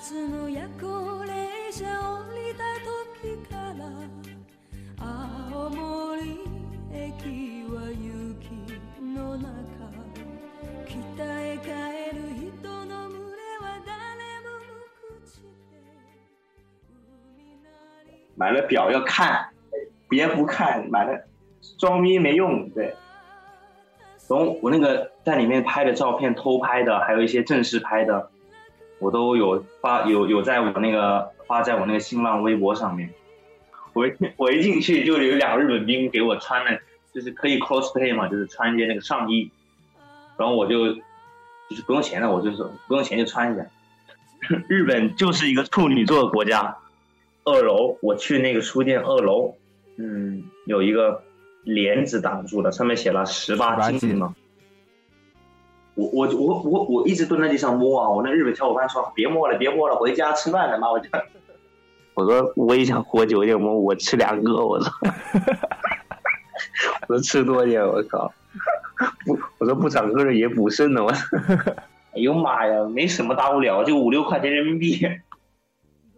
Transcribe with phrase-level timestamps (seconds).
[0.00, 3.80] 夏の夜行列車降りた時から
[4.98, 6.40] 青森
[6.90, 8.00] 駅は雪
[9.02, 9.46] の中
[10.86, 10.96] 北
[11.42, 11.68] へ帰
[12.16, 13.92] る人の群れは誰
[14.42, 14.72] も無
[15.20, 15.76] 口で
[17.36, 17.68] 海な
[18.04, 19.50] り买了表要看，
[20.08, 21.22] 别不看，买了
[21.78, 22.70] 装逼没用。
[22.70, 22.94] 对，
[24.18, 28.29] 从我那个在里面拍的照片偷拍的，还有一些正式拍的，
[29.01, 33.09] 我都有发有有在我那个发在我那个新浪微博上面。
[33.93, 36.79] 我一我一进去就有两个日本兵给我穿了，
[37.13, 39.51] 就是可以 cosplay 嘛，就是穿一件那个上衣，
[40.37, 43.65] 然后我就就是不用钱的，我就是不用钱就穿一下。
[44.69, 46.77] 日本就是一个处女座的国家，
[47.43, 49.55] 二楼我去那个书店二楼，
[49.97, 51.23] 嗯，有一个
[51.63, 54.35] 帘子挡住了，上面写了十八18禁禁嘛。
[56.13, 58.09] 我我我我我一直蹲在地上摸啊！
[58.09, 60.91] 我那日本小伙伴说别摸了，别摸了，回家吃饭了妈！
[60.91, 61.07] 我就
[62.15, 64.91] 我说我也想活久一点，我我吃两个，我操！
[67.07, 68.31] 我说吃多点，我靠！
[69.25, 71.11] 不，我说不长个儿也补肾呢，我。
[72.13, 75.07] 哎呦妈呀，没什么大不了，就五六块钱人民币，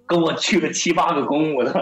[0.07, 1.79] 跟我去了七八个工，我操！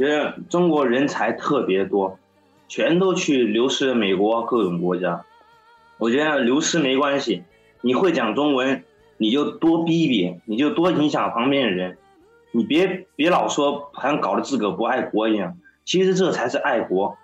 [0.00, 2.18] 觉得中国人才特别多，
[2.68, 5.26] 全都去流失美国各种国家。
[5.98, 7.44] 我觉得流失没关系，
[7.82, 8.82] 你会讲中文，
[9.18, 11.98] 你就多逼逼，你就多影响旁边的人，
[12.50, 17.18] 你别别老说好像搞得自个不爱国一样，其实这才是爱国。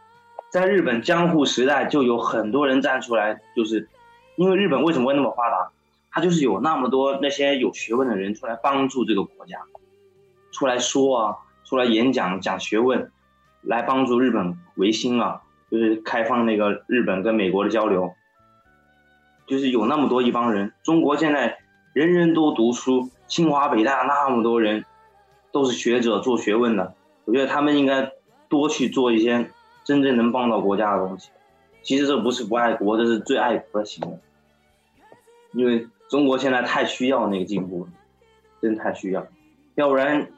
[0.51, 3.89] 在日本江户时代，就有很多人站出来，就是
[4.37, 5.71] 因为日本为什么会那么发达，
[6.11, 9.61] 他就是有那么多那些有学问的人出来帮助这个国家。
[10.53, 11.37] 出来说啊，
[11.67, 13.11] 出来演讲讲学问，
[13.63, 18.15] 来帮助日本维新啊，就是开放那个日本跟美国的交流，
[19.49, 20.73] 就是有那么多一帮人。
[20.85, 21.59] 中国现在
[21.93, 24.85] 人人都读书，清华北大那么多人
[25.51, 26.95] 都是学者做学问的，
[27.25, 28.13] 我觉得他们应该
[28.49, 29.51] 多去做一些
[29.83, 31.31] 真正能帮到国家的东西。
[31.83, 34.17] 其实这不是不爱国，这是最爱国的行为，
[35.53, 37.91] 因为中国现在太需要那个进步了，
[38.63, 39.27] 真太需要，
[39.75, 40.29] 要不然。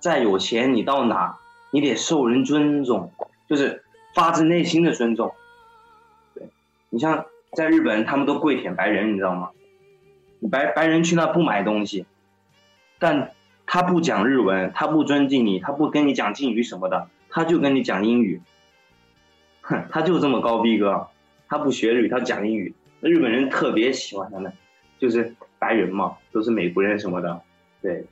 [0.00, 1.38] 再有钱，你到哪，
[1.70, 3.12] 你得受人尊重，
[3.48, 3.84] 就是
[4.14, 5.32] 发自内心的尊重。
[6.34, 6.48] 对
[6.88, 9.50] 你像在日本，他们都跪舔白人，你知道吗？
[10.50, 12.06] 白白人去那不买东西，
[12.98, 13.32] 但
[13.66, 18.40] 他不讲日文，他不尊敬你，他不跟你讲敬语什么的，他就跟你讲英语。
[19.60, 21.08] 哼，他就这么高逼格，
[21.46, 22.74] 他不学日语，他讲英语。
[23.00, 24.52] 日本人特别喜欢他们，
[24.98, 27.42] 就是白人嘛，都是美国人什么的，
[27.82, 28.04] 对，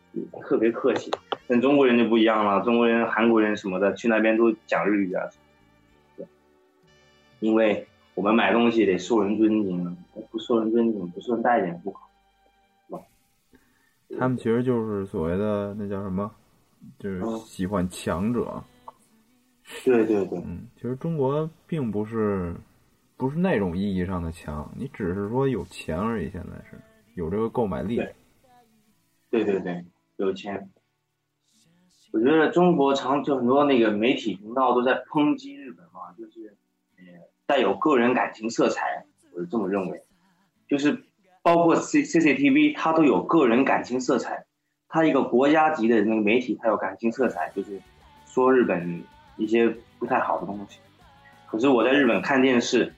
[0.43, 1.11] 特别客气。
[1.49, 5.25] 但中国人就不一样了，中国人、韩国人什么的去那边都讲日语啊，
[6.15, 6.27] 对，
[7.41, 9.97] 因为我们买东西得受人尊敬，
[10.31, 12.11] 不受人尊敬，不受人待见不好，
[12.87, 13.01] 是吧？
[14.19, 16.31] 他们其实就是所谓的那叫什么，
[16.99, 18.63] 就是喜欢强者。
[19.85, 22.55] 对对对，嗯，其实中国并不是
[23.17, 26.31] 不是那种意义上的强，你只是说有钱而已。
[26.31, 26.79] 现在是
[27.15, 27.97] 有这个购买力。
[29.31, 29.85] 对对对，
[30.17, 30.69] 有钱。
[32.11, 36.57] 我觉得中国长就很多那个媒体频道都在抨击日本嘛，就是
[36.97, 37.05] 呃
[37.47, 40.03] 带有个人感情色彩，我是这么认为。
[40.67, 41.03] 就是
[41.43, 44.47] 包括 C C C T V，它都有个人感情色彩。
[44.89, 47.79] 它一个国家级的那个媒体，它有感情色彩，就是
[48.27, 49.05] 说日本
[49.37, 49.69] 一些
[49.99, 50.79] 不太好的东西。
[51.47, 52.95] 可是我在日本看电视，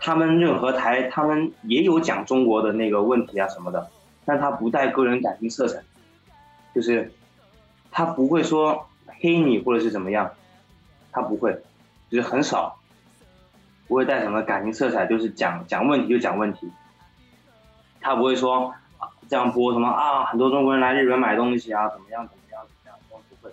[0.00, 3.88] 他们任何台他们也有讲中国的那个问题啊什么的，
[4.24, 5.80] 但他不带个人感情色彩，
[6.74, 7.12] 就是。
[7.90, 8.88] 他不会说
[9.20, 10.30] 黑你或者是怎么样，
[11.12, 11.62] 他不会，
[12.08, 12.78] 就是很少，
[13.88, 16.70] 不会带什么感情色彩，就是讲讲问题就讲问题。
[18.00, 18.72] 他不会说
[19.28, 23.52] 这样播什么啊，很多中国人来日本买东西啊，怎么样怎么样怎么样，都不会。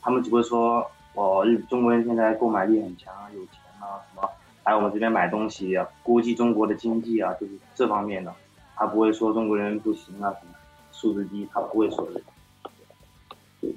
[0.00, 4.28] 他们只会说哦，日中国人现在购买力很强啊，有钱啊，什么
[4.64, 8.34] 来我们这边买东西啊，估计中国的经济啊，就是这方面的。
[8.74, 10.54] 他不会说中国人不行啊，什么
[10.90, 12.20] 素质低，他不会说的。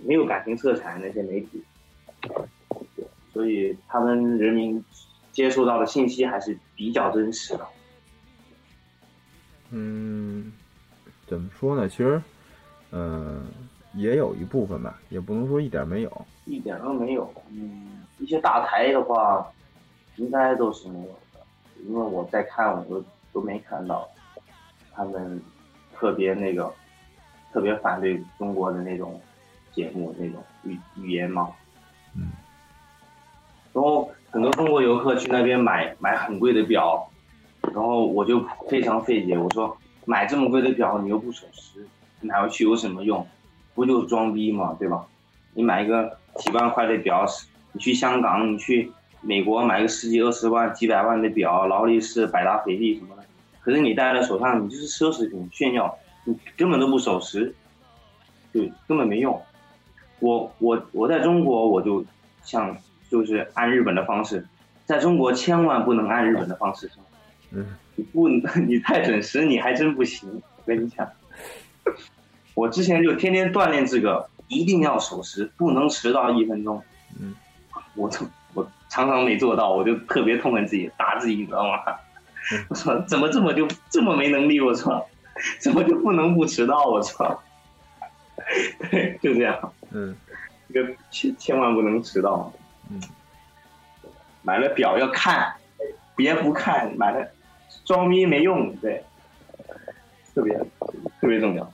[0.05, 1.63] 没有感情色彩那些媒体，
[3.33, 4.83] 所以他们人民
[5.31, 7.67] 接触到的信息还是比较真实的。
[9.71, 10.51] 嗯，
[11.27, 11.87] 怎么说呢？
[11.87, 12.21] 其实，
[12.91, 13.45] 嗯、
[13.93, 16.25] 也有一部分吧，也不能说一点没有。
[16.45, 17.33] 一点都没有。
[17.49, 19.49] 嗯，一些大台的话，
[20.17, 21.39] 应该都是没有的，
[21.85, 24.09] 因为我在看，我都都没看到
[24.91, 25.41] 他们
[25.95, 26.73] 特别那个
[27.53, 29.21] 特别反对中国的那种
[29.71, 31.49] 节目那种语语言嘛。
[32.15, 32.31] 嗯。
[33.73, 37.09] 然后很多中国游客去那边买买很贵的表，
[37.61, 41.87] 然后我就非常费解，我说买这么贵的表你又不守时，
[42.19, 43.25] 买回去有什么用？
[43.73, 44.75] 不就是装逼吗？
[44.77, 45.05] 对吧？
[45.53, 47.25] 你买一个几万块的表，
[47.71, 48.91] 你去香港，你去
[49.21, 53.23] 美国买个十几二十万、几百万的表，劳力士、百达翡丽什么的，
[53.61, 57.55] 可是你戴在手上，你就是奢侈品炫耀，你根本都不守时，
[58.51, 59.41] 对，根本没用。
[60.21, 62.05] 我我我在中国，我就
[62.43, 62.77] 像
[63.09, 64.47] 就是按日本的方式，
[64.85, 67.09] 在中国千万不能按日本的方式生活。
[67.51, 68.29] 嗯，你不
[68.65, 70.29] 你太准时，你还真不行。
[70.31, 71.05] 我跟你讲，
[72.55, 74.29] 我之前就天天锻炼这个。
[74.53, 76.83] 一定要守时，不能迟到一分钟。
[77.17, 77.33] 嗯，
[77.95, 78.11] 我
[78.53, 81.79] 我常常没做到，我就特别痛恨自己，打自己，你知道吗？
[82.67, 84.59] 我说怎么这么就这么没能力？
[84.59, 85.07] 我操
[85.61, 86.83] 怎么就不能不迟到？
[86.83, 87.41] 我操！
[88.89, 89.73] 对， 就这样。
[89.91, 90.15] 嗯，
[90.73, 92.51] 这个千千万不能迟到。
[92.89, 93.01] 嗯，
[94.41, 95.53] 买了表要看，
[96.15, 97.31] 别不看，买了
[97.85, 98.75] 装逼没用。
[98.77, 99.03] 对，
[100.33, 100.53] 特别
[101.19, 101.71] 特别重要。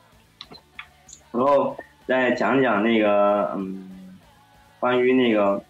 [1.32, 1.78] 然后。
[2.08, 4.18] 再讲讲那个，嗯，
[4.80, 5.62] 关于那个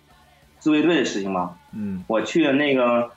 [0.60, 1.58] 自卫队的事情吧。
[1.72, 3.10] 嗯，我去了那个，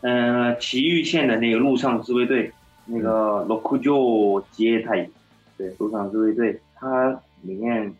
[0.00, 2.52] 嗯，崎玉县的那个陆上自卫队，
[2.86, 4.96] 那个洛库就接他，
[5.60, 7.94] 对，陆上自卫队，它里面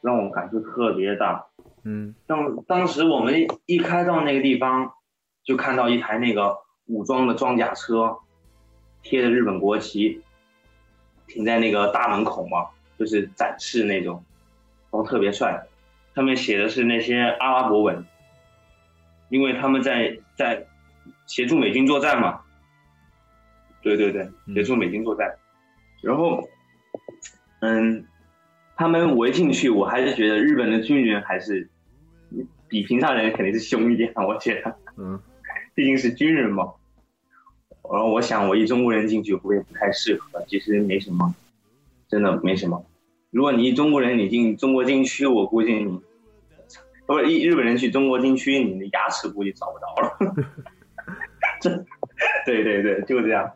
[0.00, 1.44] 让我感触特别大。
[1.82, 4.92] 嗯，当当时我们一开到那个地方，
[5.42, 8.18] 就看到一台那个武装的装甲车，
[9.02, 10.22] 贴着日本国旗，
[11.26, 12.68] 停在那个大门口嘛。
[12.96, 14.22] 就是展示那种，
[14.90, 15.66] 然后特别帅，
[16.14, 18.06] 上面写的是那些阿拉伯文，
[19.30, 20.66] 因为他们在在
[21.26, 22.42] 协助美军作战嘛。
[23.80, 25.34] 对对对，协助美军作战。
[26.02, 26.46] 然后，
[27.60, 28.04] 嗯，
[28.76, 31.68] 他们围进去，我还是觉得日本的军人还是
[32.68, 34.76] 比平常人肯定是凶一点，我觉得。
[34.96, 35.20] 嗯。
[35.74, 36.72] 毕竟是军人嘛。
[37.90, 40.44] 然后我想，我一中国人进去会不会不太适合？
[40.46, 41.34] 其实没什么，
[42.08, 42.84] 真的没什么。
[43.30, 46.00] 如果你一中国人你进中国禁区，我估计你，
[47.06, 50.34] 不是一日本人去中国禁区，你的牙齿估计找不着了。
[51.60, 51.84] 这，
[52.44, 53.50] 对对对，就这样。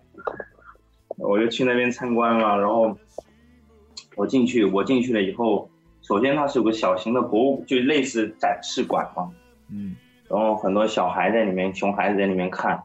[1.16, 2.96] 我就去那边参观了，然后
[4.16, 5.68] 我进去，我进去了以后，
[6.02, 9.30] 首先它是有个小型的博物，就类似展示馆嘛。
[9.70, 9.96] 嗯。
[10.28, 12.82] 然后很多小孩在里面，熊孩子在里面看。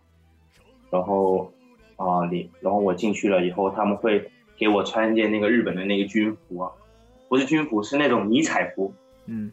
[0.92, 1.52] 然后
[1.96, 6.72] 啊，你，然后我进去了以后，他们会给我穿一件那个日本的那个军服啊。
[7.30, 8.92] 不是军服，是那种迷彩服。
[9.28, 9.52] 嗯，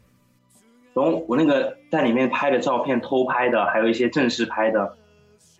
[0.95, 4.97] 然后我那个在里面拍的照片，偷拍的，还有一些正式拍的，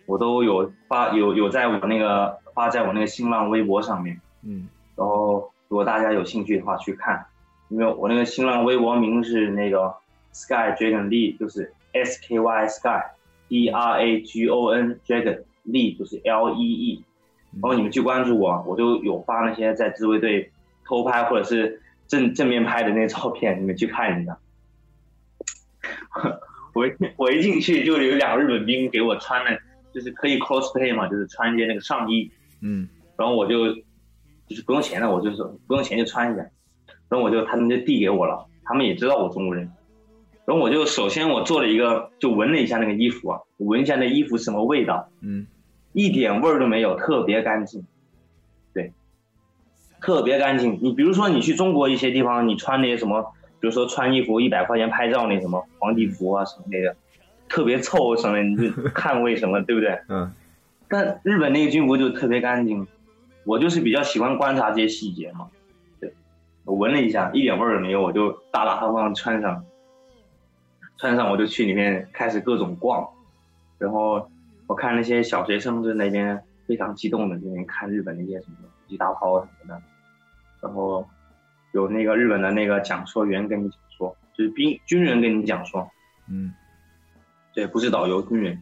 [0.07, 4.19] 我都有发，有有在我那个发在我那个新浪微博上面。
[4.43, 7.25] 嗯，然后如果大家有兴趣的话去看，
[7.69, 9.93] 因为我那个新浪微博名是那个
[10.31, 13.03] Sky Dragon Lee，就是 S K Y Sky
[13.49, 17.03] D R A G O N Dragon Lee，就是 L E E。
[17.53, 20.51] 然后你们去关注我，我就有发那些在自卫队
[20.85, 21.81] 偷拍或者是。
[22.07, 24.37] 正正面拍的那些照片，你们去看一下。
[26.71, 29.59] 我我一进去就有两个日本兵给我穿了，
[29.93, 32.31] 就是可以 cosplay 嘛，就是穿一件那个上衣。
[32.61, 32.87] 嗯。
[33.17, 33.75] 然后我就
[34.47, 36.41] 就是不用钱的，我就是不用钱就穿一下。
[37.09, 39.71] 然后我就他们就递给我了，他们也知道我中国人。
[40.45, 45.09] 然后我就首先我做了一个，就闻了一下那个衣服啊，闻一下那衣服什么味道？
[45.21, 45.47] 嗯。
[45.93, 47.83] 一点味儿都没有，特别干净。
[48.73, 48.93] 对
[49.99, 50.77] 特别干净。
[50.81, 56.95] 你比如说，你去中国一些地方，你穿那些什么，比如说穿衣服一百块钱拍照那什么皇帝服啊什么那个，
[57.49, 59.99] 特别臭什么，你就 看为什么，对不对？
[60.09, 60.31] 嗯。
[60.87, 62.85] 但日本那个军服就特别干净，
[63.47, 65.49] 我就是比较喜欢观察这些细节嘛。
[66.01, 66.13] 对，
[66.65, 69.63] 我闻了一下，一点味儿都没有，我就大大方方穿上，
[70.97, 73.07] 穿上我就去里面开始各种逛，
[73.77, 74.29] 然后
[74.67, 79.81] 我看那些小学生在那边非常激动的那边看日本那些什么飞机大炮什么的。
[80.61, 81.07] 然后
[81.71, 85.89] 有那个日本的那个讲说员跟你讲说，就是兵军人跟你讲说，
[86.27, 86.53] 嗯，
[87.53, 88.61] 对，不是导游，军人。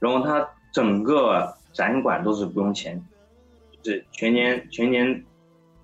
[0.00, 3.04] 然后他整个展馆都是不用钱，就
[3.92, 5.24] 是全年全年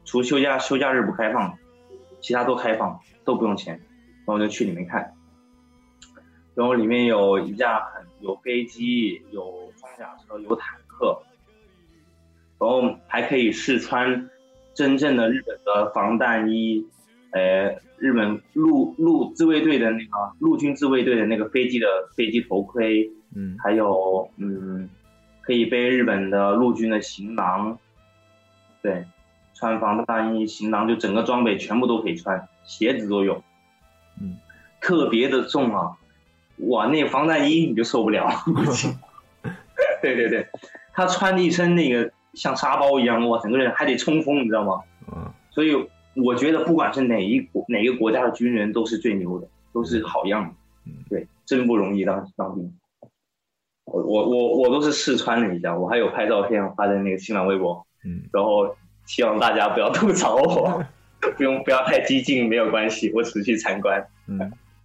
[0.05, 1.57] 除休假休假日不开放，
[2.21, 3.81] 其他都开放，都不用钱。
[4.25, 5.15] 然后就去里面看，
[6.55, 11.23] 然后里面有一架很有飞机，有装甲车，有坦克，
[12.61, 14.29] 然后还可以试穿。
[14.75, 16.87] 真正的日本的防弹衣，
[17.33, 24.89] 呃，日本陆陆自卫队的那个陆军自卫队的那个飞机的飞机头盔，嗯还有嗯，
[25.43, 27.79] 可以背日本的陆军的行囊，
[28.83, 29.07] 对，
[29.55, 33.43] 穿防弹衣、行囊，就整个装备全部都可以穿，鞋子都有，
[34.21, 34.37] 嗯，
[34.81, 35.97] 特别的重啊，
[36.69, 38.29] 哇，那个防弹衣你就受不了，
[40.03, 40.49] 对对对，
[40.93, 44.83] 他穿一身那个像沙包一样，哇，整个人还得冲锋，你知道吗？
[45.12, 45.77] 嗯所以
[46.15, 50.55] 我觉得不管是哪一国哪个国家的军人都是最牛的，都是好样的。
[50.87, 52.73] 嗯对，真不容易当当兵。
[53.85, 58.23] 我我我我都是试穿了一下，我还有拍照片发在那个新浪微博，嗯。
[58.33, 60.85] 然后希望大家不要吐槽我，
[61.37, 64.07] 不用不要太激进，没有关系，我只是去参观。
[64.27, 64.39] 嗯。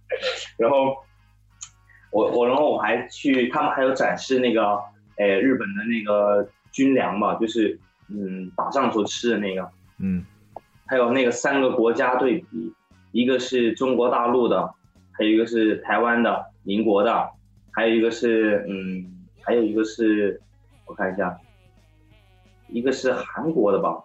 [0.56, 0.96] 然后
[2.10, 4.78] 我我然后我还去，他们还有展示那个，
[5.16, 10.24] 哎，日本的那个军粮嘛，就是嗯打仗时候吃的那个，嗯。
[10.86, 12.72] 还有那个三个国家对比，
[13.12, 14.74] 一个是中国大陆的，
[15.12, 17.28] 还有一个是台湾的、民国的，
[17.72, 19.04] 还有一个是嗯，
[19.42, 20.40] 还有一个是
[20.86, 21.38] 我看一下，
[22.68, 24.04] 一个是韩国的吧，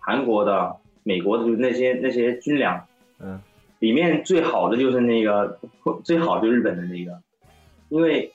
[0.00, 2.84] 韩国的、美国的，就是那些那些军粮，
[3.20, 3.40] 嗯。
[3.80, 5.56] 里面最好的就是那个
[6.02, 7.22] 最好就日本的那个，
[7.90, 8.32] 因为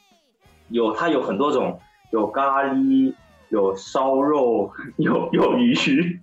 [0.70, 1.78] 有它有很多种，
[2.12, 3.14] 有咖喱，
[3.50, 6.18] 有烧肉，有有鱼，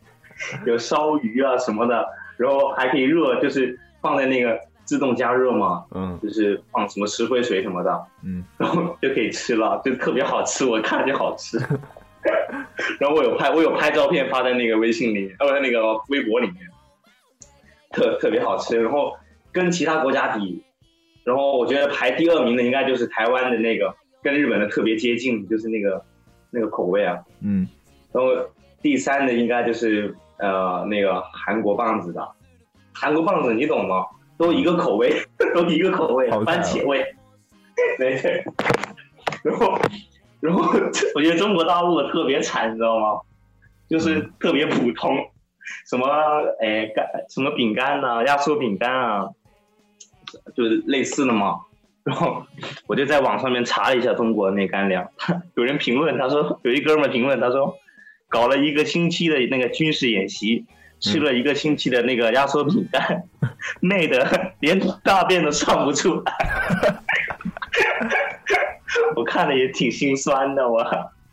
[0.65, 2.09] 有烧鱼啊什么的，
[2.39, 6.19] 然后还可以热，就是放在那个自动加热嘛，嗯。
[6.23, 8.43] 就是放什么石灰水什么的，嗯。
[8.57, 11.61] 然后就可以吃了，就特别好吃，我看着就好吃。
[12.99, 16.56] 然后我有拍，我有拍照片发在那个微信里，呃，那个微博里面，
[17.90, 18.80] 特特别好吃。
[18.82, 19.16] 然后
[19.52, 20.62] 跟其他国家比，
[21.25, 26.04] 然后我觉得排第二名的应该就是台湾的那个，跟日本的特别接近，就是那个
[26.50, 27.18] 那个口味啊。
[27.40, 27.68] 嗯
[28.12, 28.30] 然后
[28.82, 32.28] 第三的应该就是呃那个韩国棒子的，
[32.92, 34.04] 韩国棒子你懂吗？
[34.37, 35.12] 都一个口味，
[35.54, 37.04] 都一个口味，番茄味。
[37.99, 38.44] 对 对。
[39.44, 39.78] 然后
[40.40, 40.62] 然后
[41.14, 43.20] 我觉得中国大陆的特别惨，你知道吗？
[43.88, 45.16] 就是特别普通，
[45.88, 46.06] 什么
[46.62, 49.28] 哎干什么饼干呐、压缩饼干啊，
[50.54, 51.61] 就是类似的嘛。
[52.04, 52.44] 然后
[52.87, 55.06] 我就在网上面查了一下中国那干粮，
[55.56, 57.76] 有人评论，他说有一哥们儿评论，他说
[58.28, 60.64] 搞了一个星期的那个军事演习，
[61.00, 63.25] 吃了一个星期的那个压缩饼干，
[63.82, 66.32] 累的连大便都上不出来。
[69.21, 70.81] 我看了也挺心酸的，我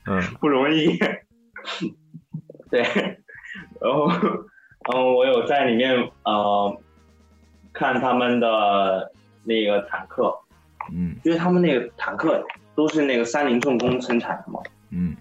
[0.08, 0.22] 嗯。
[0.41, 0.98] 不容易。
[2.70, 2.82] 对，
[3.79, 6.77] 然后，然后我有在里面呃
[7.72, 9.12] 看他们的
[9.46, 10.38] 那个坦克，
[10.91, 11.15] 嗯。
[11.24, 14.60] 因为他们那个坦克都是那个三菱重工生产的嘛，
[14.91, 15.15] 嗯。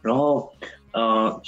[0.00, 0.50] 然后，
[0.92, 1.42] 呃，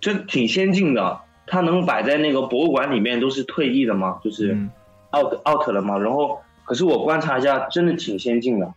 [0.00, 4.70] 这挺先进的，它能摆在那个博物馆里面，都是退役的嘛，就是嗯。
[5.14, 5.96] out out 了嘛。
[5.98, 8.74] 然后，可是我观察一下，真的挺先进的，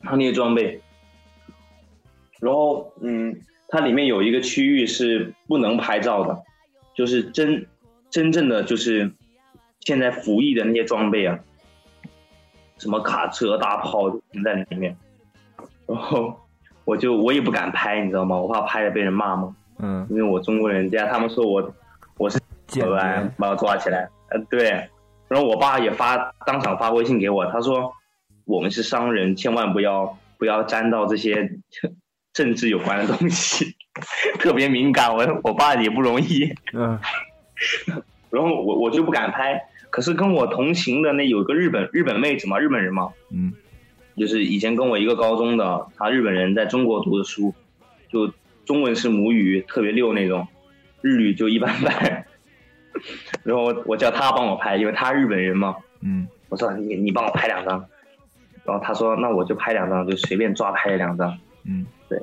[0.00, 0.80] 它那些装备。
[2.40, 6.42] 然后，嗯，它里面有一个区域是不能拍照的，
[6.94, 7.66] 就是真
[8.10, 9.10] 真正的就是
[9.80, 11.38] 现在服役的那些装备啊，
[12.78, 14.96] 什么卡车、大炮都停在里面。
[15.86, 16.38] 然后
[16.84, 18.36] 我就我也不敢拍，你知道吗？
[18.36, 21.74] 我怕拍了被人骂嘛，嗯，因为我中国人家，他们说我
[22.16, 24.08] 我是间保安谍，把我抓起来。
[24.30, 24.88] 呃，对。
[25.26, 27.92] 然后我爸也发当场发微信给我，他说
[28.48, 31.50] 我们是商人，千万不要不要沾到这些
[32.32, 33.76] 政治有关的东西，
[34.40, 35.14] 特别敏感。
[35.14, 36.52] 我我爸也不容易。
[36.72, 36.98] 嗯
[38.30, 39.60] 然后我我就不敢拍。
[39.90, 43.52] 可是跟我同行的那有个日本日本妹子嘛，日本人嘛，嗯
[44.16, 47.54] 就是以前跟我一个高中的，他日本人在中国读的书，
[48.10, 48.32] 就
[48.64, 50.46] 中文是母语，特别溜那种，
[51.00, 52.26] 日语就一般般。
[53.44, 57.86] 然后我我叫他帮我拍，因为他日本人嘛，嗯我说你你帮我拍两张，
[58.68, 62.20] 然后他说那我就拍两张，就随便抓拍了两张，嗯对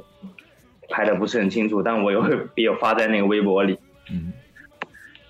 [0.90, 2.24] 拍的不是很清楚，但我有
[2.54, 3.80] 也有发在那个微博里。
[4.12, 4.32] 嗯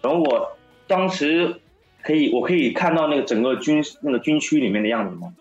[0.02, 0.58] 然后我
[0.88, 1.62] 当时
[2.04, 5.34] 可以，我可以看到那个整个军那个军区里面的样子吗？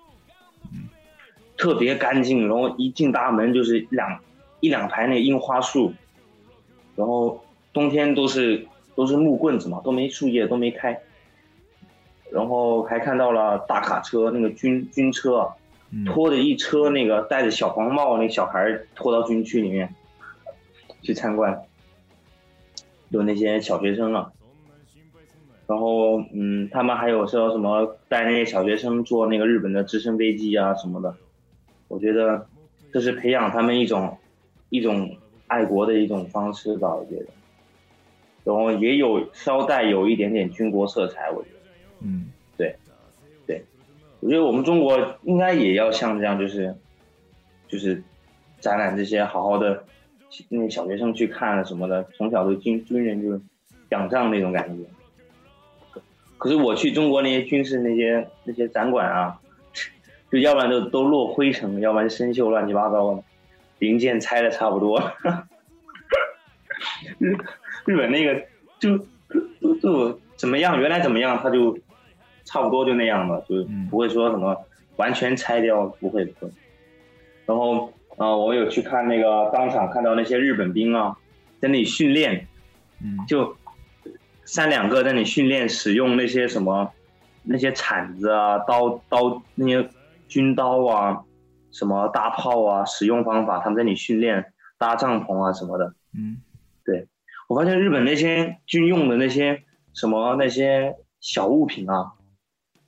[1.56, 4.20] 特别干净，然后一进大门就是两
[4.60, 5.92] 一两排那个樱花树，
[6.94, 11.00] 然后冬天都是都是木棍子嘛，都没树叶都没开，
[12.30, 15.52] 然后还看到了大卡车那个军军车
[16.06, 19.94] 拖着一车那个戴着小黄帽那小孩儿拖到军区里面
[21.02, 21.62] 去参观，
[23.10, 24.32] 有那些小学生啊，
[25.66, 31.14] 然后嗯，他们还有说什么带那些小学生坐那个日本的直升飞机啊什么的，
[31.88, 32.46] 我觉得
[32.92, 34.18] 这是培养他们一种
[34.70, 37.26] 一种爱国的一种方式吧，我觉得。
[38.44, 41.56] 然后也有稍带有一点点军国色彩，我觉得。
[42.00, 42.26] 嗯
[44.24, 46.74] 我觉得我们中国应该也要像这样，就是
[47.68, 48.02] 就是
[48.58, 49.84] 展览这些好好的，
[50.48, 53.38] 那小学生去看什么的，从小就军军人就是
[53.90, 54.82] 仰仗那种感觉。
[56.38, 59.38] 可是我去中国那些军事那些那些展馆啊，
[60.32, 63.22] 就要不然就都落灰尘，要不然生锈乱七八糟的，
[63.78, 65.02] 零件拆的差不多。
[67.18, 67.36] 日
[67.84, 68.42] 日本那个
[68.78, 68.96] 就
[69.82, 71.78] 就怎么样，原来怎么样，他就
[72.44, 74.56] 差不多就那样吧，就是不会说什么
[74.96, 76.52] 完全拆掉，不会不会。
[77.46, 77.86] 然后
[78.16, 81.16] 啊、呃我有去看那个当场看到那些日本兵啊，
[81.60, 82.46] 在那里训练，
[83.02, 83.56] 嗯就
[84.44, 86.92] 三两个在那里训练使用那些什么
[87.42, 89.88] 那些铲子啊、刀刀那些
[90.28, 91.24] 军刀啊、
[91.72, 95.94] 什么大炮啊使用方法，他们在那里训练搭帐篷啊什么的。
[96.16, 96.38] 嗯
[96.84, 97.08] 对
[97.48, 102.12] 我发现日本那些军用的那些什么那些小物品啊，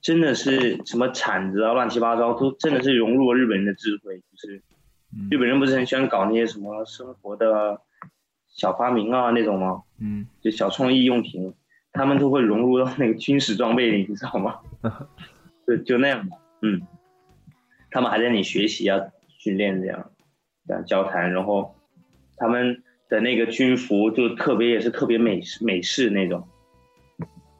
[0.06, 4.18] 真的是什么铲子啊乱七八糟，都真的是融入了日本人的智慧。
[4.18, 4.62] 就是
[5.12, 7.80] 嗯日本人不是很喜欢搞那些什么生活的
[8.46, 9.82] 小发明啊那种吗？
[10.00, 11.52] 嗯就小创意用品，
[11.92, 14.60] 他们都会融入到那个军事装备里，你知道吗？
[15.66, 16.82] 就就那样的，嗯，
[17.90, 19.00] 他们还在那里学习啊、
[19.38, 20.12] 训练这样，
[20.68, 21.74] 这样交谈，然后
[22.36, 26.46] 他们的那个军服就特别也是特别美式美式那种，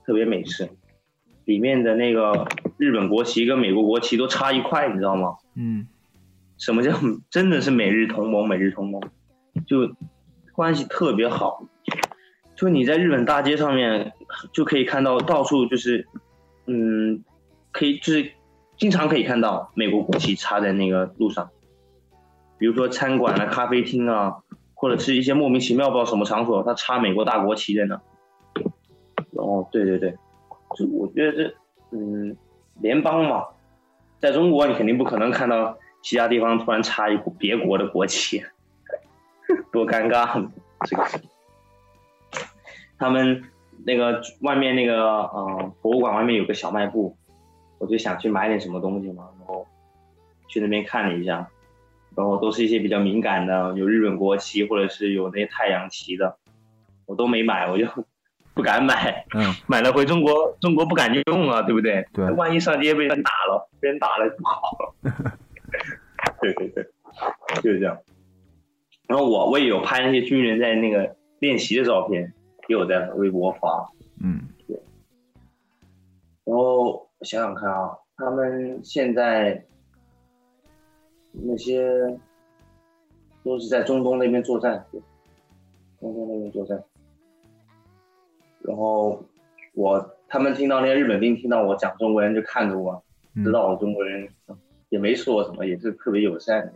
[0.07, 0.69] 特别美式，
[1.47, 5.37] 里面的那个日本国旗跟美国国旗都差一块，你知道吗？
[5.55, 5.88] 嗯
[6.59, 6.93] 什么叫
[7.31, 8.47] 真的是美日同盟？
[8.47, 9.00] 美日同盟，
[9.66, 9.94] 就
[10.53, 11.64] 关系特别好。
[12.55, 14.12] 就你在日本大街上面
[14.53, 16.07] 就可以看到到处就是，
[16.66, 17.23] 嗯，
[17.70, 18.33] 可以就是
[18.79, 21.51] 经常可以看到美国国旗插在那个路上，
[22.59, 24.38] 比如说餐馆啊、咖啡厅啊，
[24.73, 28.01] 或者是一些莫名其妙不知道什么场所，它插美国大国旗在那。
[29.33, 30.16] 哦，对对对，
[30.77, 31.55] 就我觉得这，
[31.91, 32.37] 嗯，
[32.81, 33.47] 联邦嘛，
[34.21, 38.45] 在中国你肯定不可能看到其他地方突然插一别国的国旗，
[39.73, 40.49] 多尴尬！
[40.85, 41.05] 这个
[42.99, 43.43] 他们
[43.85, 47.17] 那个外面那个呃博物馆外面有个小卖部，
[47.79, 49.67] 我就想去买点什么东西嘛，然后
[50.49, 51.49] 去那边看了一下，
[52.15, 56.37] 然后都是一些比较敏感的，有日本国旗或者是有那些太阳旗的，
[57.07, 57.87] 我都没买，我就
[58.57, 59.25] 不敢买。
[59.35, 62.05] 嗯买了回中国，中国不敢用啊，对不对？
[62.14, 64.95] 对万一上街被人打了，被人打了不好。
[66.40, 66.85] 对对对，
[67.62, 67.99] 就是这样。
[69.07, 72.33] 然后我我也有拍那些军人在那个练习的照片，
[72.69, 73.92] 也有在微博发。
[74.25, 74.81] 嗯对
[76.45, 79.62] 然后想想看啊，他们现在
[81.33, 82.19] 那些
[83.45, 85.01] 都是在中东那边作战，对
[86.01, 86.83] 中东那边作战。
[88.66, 89.24] 然后
[89.74, 93.02] 我他们听到那些日本兵听到我讲中国人就看着我，
[93.35, 94.29] 嗯知道我中国人，
[94.88, 96.72] 也没说什么，也是特别友善的，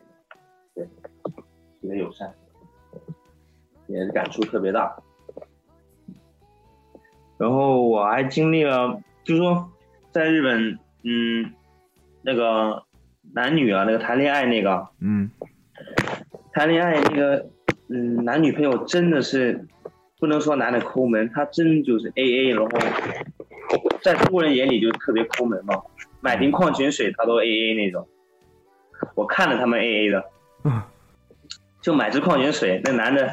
[0.74, 2.32] 对，特别友善，
[3.88, 4.96] 也是感触特别大。
[7.38, 9.70] 然后我还经历了，就是说
[10.12, 11.52] 在日本，嗯，
[12.22, 12.84] 那个
[13.32, 15.30] 男女啊，那个谈恋爱那个嗯
[16.52, 17.48] 谈恋爱那个，
[17.88, 19.66] 嗯，男女朋友真的是
[20.20, 22.68] 不能说男的抠门，他真就是 A A，然后
[24.02, 25.82] 在中国人眼里就特别抠门嘛，
[26.20, 28.06] 买瓶矿泉水他都 A A 那种，
[29.14, 30.24] 我看着他们 A A 的，
[30.64, 30.80] 嗯
[31.80, 33.30] 就买支矿泉水，那男的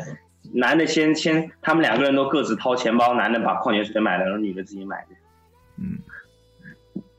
[0.54, 5.08] 男的先先，他们两个人都各自掏钱包，男的把矿泉水买了，然后女的自己买的。
[5.78, 6.00] 嗯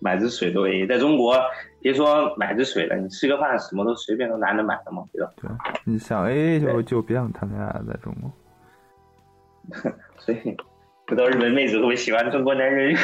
[0.01, 1.37] 买支水都 A A，在中国
[1.81, 5.33] 别说买支水了，你吃个饭什么都随便都男的买的嘛，对吧？
[5.37, 5.51] 对，
[5.85, 8.31] 你想 A A 就就别想谈恋爱了，在中国。
[10.19, 10.57] 所以
[11.07, 12.97] 不知道日本妹子会不会喜欢中国男人？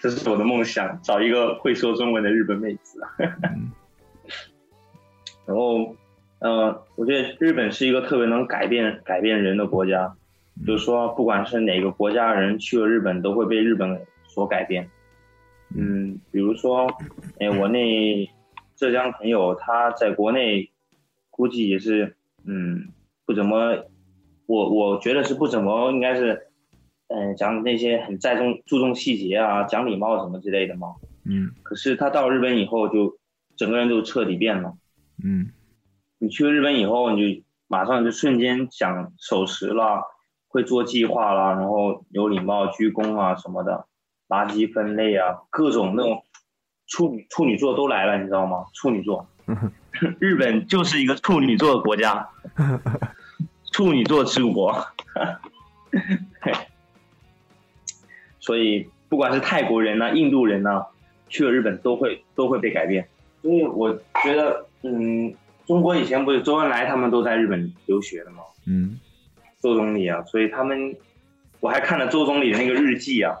[0.00, 3.00] 这是我的梦想，找一个会说中文的日本妹子。
[3.18, 3.72] 嗯
[5.44, 5.96] 然后，
[6.38, 10.14] 呃，我觉得日本是一个特别能改变改变人的国家，
[10.64, 14.88] 就是说，不管是哪个国家的人去了日本，都会被日本所改变。
[15.74, 16.86] 嗯，比如说，
[17.40, 18.30] 哎，我那
[18.76, 20.70] 浙江朋友他在国内
[21.30, 22.14] 估计也是，
[22.44, 22.88] 嗯，
[23.26, 23.86] 不怎么，
[24.46, 26.48] 我我觉得是不怎么，应该是，
[27.08, 30.94] 嗯，讲那些很在重注重细节啊，讲礼貌什么之类的嘛。
[31.24, 33.16] 嗯可是他到日本以后，就
[33.56, 34.74] 整个人就彻底变了。
[35.22, 35.50] 嗯
[36.18, 40.02] 你去了日本以后，你就马上就瞬间讲守时了，
[40.48, 43.86] 会做计划了，然后有礼貌、鞠躬啊什么的，
[44.28, 46.22] 垃圾分类啊，各种那种
[46.86, 48.66] 处女处女座都来了，你知道吗？
[48.74, 49.26] 处女座，
[50.18, 52.28] 日本就是一个处女座的国家，
[53.72, 54.86] 处女座之国。
[58.38, 60.86] 所以不管是泰国人呢、印度人呢，
[61.28, 63.08] 去了日本都会都会被改变。
[63.40, 65.34] 所以我觉得，嗯，
[65.66, 68.42] 中国以前不是周恩来他们都在日本留学的吗？
[68.66, 68.98] 嗯
[69.60, 70.96] 周总理啊，所以他们
[71.60, 73.36] 我还看了周总理的那个日记啊，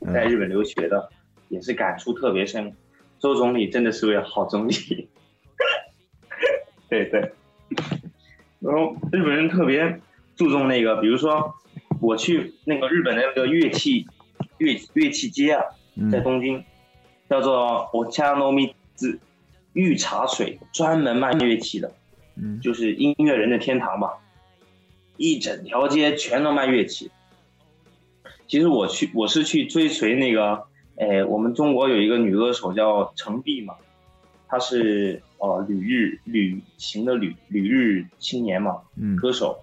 [0.00, 1.10] 嗯在日本留学的，
[1.48, 2.74] 也是感触特别深。
[3.18, 5.08] 周总理真的是位好总理，
[6.88, 7.32] 对 对。
[8.66, 10.00] 然后日本人特别
[10.34, 11.54] 注重那个，比如说
[12.00, 14.06] 我去那个日本的那个乐器
[14.58, 15.62] 乐乐器街啊，
[16.10, 16.64] 在嗯东京，
[17.30, 19.20] 叫做 Ochanomi 子
[19.72, 21.92] 御茶水，专门卖乐器的。
[22.38, 24.18] 嗯就是音乐人的天堂吧，
[25.16, 27.10] 一整条街全都卖乐器。
[28.46, 30.64] 其实我去，我是去追随那个，
[30.96, 33.74] 哎，我们中国有一个女歌手叫程璧嘛，
[34.48, 39.16] 她是呃旅日旅行的旅旅日青年嘛，嗯。
[39.16, 39.58] 歌手，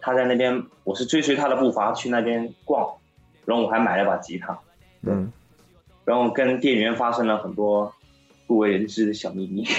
[0.00, 2.94] 他在那边，我是追随他的步伐去那边逛，
[3.44, 4.58] 然后我还买了把吉他，
[5.02, 5.32] 嗯。
[6.04, 7.92] 然后跟店员发生了很多
[8.46, 9.66] 不为人知的小秘密。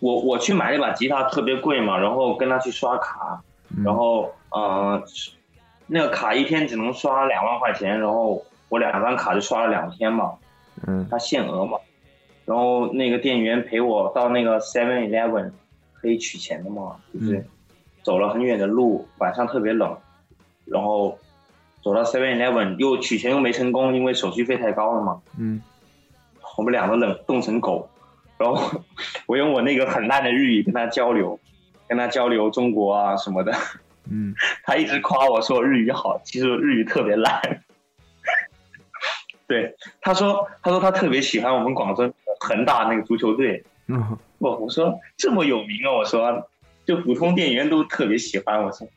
[0.00, 3.42] 我我去买了一把吉他，特别贵嘛，然后跟他去刷卡，
[3.76, 5.04] 嗯，然后呃，
[5.86, 10.32] 那个卡一天只能刷两万块钱，然后我两张卡就刷了两天嘛，
[10.86, 11.06] 嗯。
[11.10, 11.78] 他限额嘛，
[12.50, 15.52] 然后那个店员陪我到那个 Seven Eleven
[15.94, 17.44] 可以取钱的嘛，就是嗯。
[18.02, 19.96] 走了很远的路，晚上特别冷，
[20.64, 21.16] 然后
[21.80, 25.62] 走到 Seven Eleven 又取钱又没成功，因为手续费太高了嘛，嗯。
[26.56, 27.88] 我们两个冷冻成狗，
[28.36, 28.82] 然后
[29.26, 31.38] 我用我那个很烂的日语跟他交流，
[31.86, 33.52] 跟他交流中国啊什么的，
[34.10, 34.34] 嗯。
[34.64, 37.40] 他一直夸我说我日语好，其实我日语特别烂。
[39.46, 44.18] 对，他说他说他特别喜欢我们广州恒大那个足球队，嗯。
[44.38, 46.48] 我我说这么有名啊，我说
[46.86, 48.88] 就普通店员都特别喜欢，我说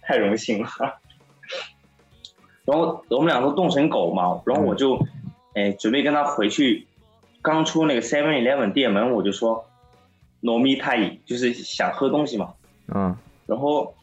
[0.00, 0.68] 太荣幸了。
[2.64, 5.04] 然后我们俩都冻成狗嘛，然后我就
[5.54, 6.86] 哎准备跟他回去，
[7.42, 9.66] 刚出那个 Seven Eleven 店门，我就说
[10.40, 12.54] 糯米太就是想喝东西嘛，
[12.94, 13.16] 嗯。
[13.46, 13.96] 然后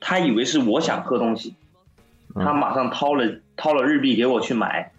[0.00, 1.54] 他以为是我想喝东西，
[2.34, 2.42] 嗯。
[2.42, 4.90] 他马上掏了掏了日币给我去买。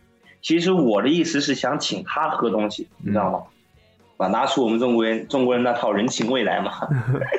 [0.48, 3.44] 其实我的意思是想请他喝东西，你知道吗？
[4.16, 6.72] 把拿出我们中国人中国人那套人情味来嘛。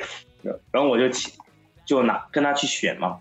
[0.70, 1.32] 然后我就请
[1.86, 3.16] 就拿跟他去选嘛，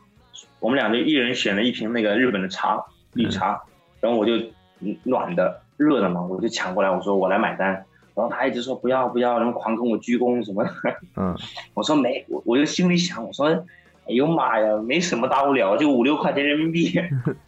[0.59, 3.61] 我们俩就一人选了一瓶那个日本的茶绿茶，
[4.01, 4.33] 然后我就
[4.81, 7.69] 嗯暖的热的嘛，我就抢过来，我说我来买单。
[8.13, 10.71] 然后他一直说不要不要，然后狂跟我鞠躬什么的。
[11.15, 11.33] 嗯
[11.73, 16.91] 我说没，我我就心里想，我说，哎呦妈呀，没什么大不了，就五六块钱人民币，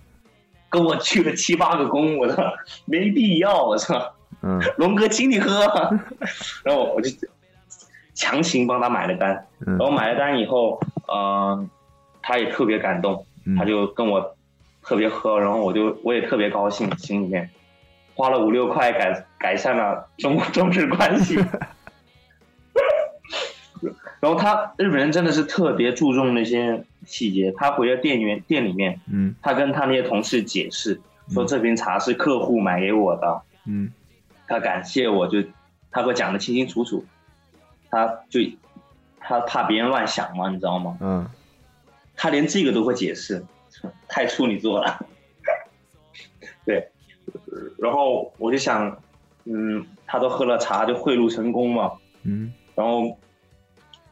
[0.70, 2.44] 跟我去了七八个工，我操
[2.86, 4.60] 没必要，我操嗯。
[4.78, 5.66] 龙哥请你喝，
[6.64, 7.10] 然后我就
[8.14, 9.78] 强行帮他买了单，嗯。
[9.78, 10.80] 然后买了单以后，
[11.12, 11.70] 嗯、
[12.22, 13.56] 他也特别感动，嗯。
[13.56, 14.36] 他就跟我
[14.84, 17.50] 特别喝，然后我就我也特别高兴，心里面
[18.16, 21.38] 花了五六块改改善了中中日关系。
[24.20, 33.92] 然后他日本人真的是特别注重那些细节，他回到店员店里面，嗯他跟他那些同事解释说嗯这瓶茶是客户买给我的，嗯
[34.48, 35.44] 他感谢我就
[35.92, 37.06] 他给我讲的清清楚楚，
[37.90, 38.40] 他就
[39.20, 40.98] 他怕别人乱想嘛，你知道吗？
[41.02, 41.28] 嗯
[42.16, 43.46] 他连这个都会解释，
[44.10, 45.06] 太处女座了。
[46.66, 46.90] 对，
[47.80, 49.02] 然后我就想，
[49.46, 51.94] 嗯，他都喝了茶，就贿赂成功嘛。
[52.24, 53.18] 嗯然后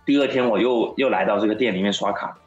[0.07, 2.37] 第二天我又又来到这个店里面刷卡，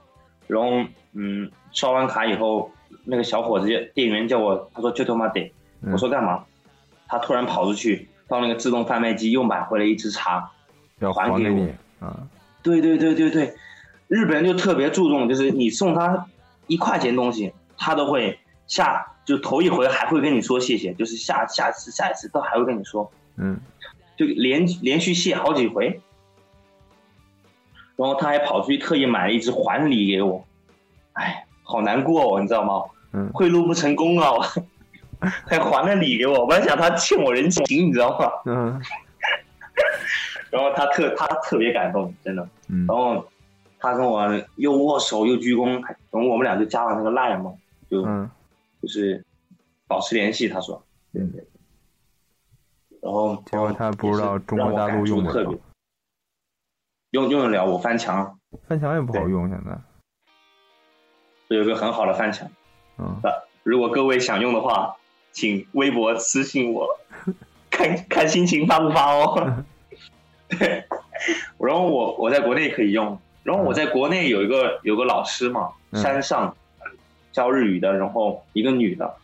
[0.48, 2.72] 然后嗯，刷完卡以后，
[3.04, 6.44] 那个小伙子店员叫我，他说 m a d 嗯我说干嘛？
[7.06, 10.50] 他突然跑出去到那个自动贩卖机又买回来一支茶。
[11.00, 12.26] 要还给我还给你啊
[12.62, 13.54] 对对对对对，
[14.08, 16.26] 日本人就特别注重，就是你送他
[16.66, 23.60] 一块钱东西，他都会下就头一回还会跟你说谢谢，就是下下次下一次都还会跟你说，嗯
[24.16, 26.00] 就连连续谢好几回。
[28.00, 30.42] 然后他还跑出去特意买了一只还礼给我，
[31.12, 32.82] 哎，好难过哦，你知道吗？
[33.12, 34.40] 嗯贿赂不成功啊，我
[35.46, 38.30] 还还了礼给我，我本来想他欠我人情，你知道吗？
[38.46, 38.82] 嗯
[40.50, 42.48] 然后他特他特别感动，真的。
[42.68, 43.24] 嗯然后
[43.78, 47.52] 他跟我又握手又鞠躬，还然后我们俩就加了那个 line 嘛，
[47.90, 48.28] 就、嗯
[48.82, 49.24] 就是
[49.86, 50.48] 保持联系。
[50.48, 50.82] 他说，
[51.12, 51.46] 对对。
[53.02, 55.56] 然后结果他不知道中国大陆用特别，
[57.10, 59.78] 用用得了我翻墙，翻墙也不好用，现在。
[61.48, 62.48] 有一个很好的翻墙。
[62.98, 63.20] 嗯。
[63.62, 64.96] 如果各位想用的话，
[65.32, 66.88] 请微博私信我，
[67.68, 69.64] 看看心情发不发哦。
[70.48, 70.84] 对，
[71.58, 76.00] 然后我我在国内可以用，然后我在国内有一个有个老师嘛，嗯。
[76.00, 76.56] 山上
[77.32, 79.16] 教日语的，然后一个女的，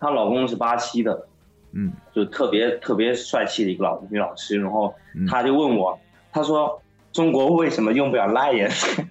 [0.00, 1.26] 她老公是巴西的，
[1.72, 1.92] 嗯。
[2.12, 5.26] 就特别特别帅气的一个老女老师，然后嗯。
[5.26, 5.98] 她就问我，
[6.32, 6.80] 她说
[7.12, 8.70] 中国为什么用不了 Lion？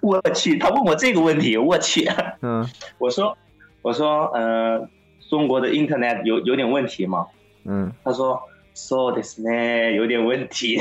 [0.00, 2.08] 我去，他问我这个问题，我去，
[2.42, 2.64] 嗯
[2.98, 3.36] 我说
[3.82, 4.88] 我说呃，
[5.28, 7.26] 中国的 Internet 有有点问题吗？
[7.64, 8.40] 嗯他说
[8.74, 10.80] “so this 呢有点问题”，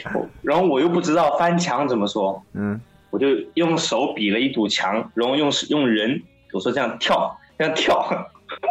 [0.42, 8.06] 然后我又不知道翻墙怎么说，嗯我就用手比了一堵墙，然后用用人，我说这样跳，这样跳，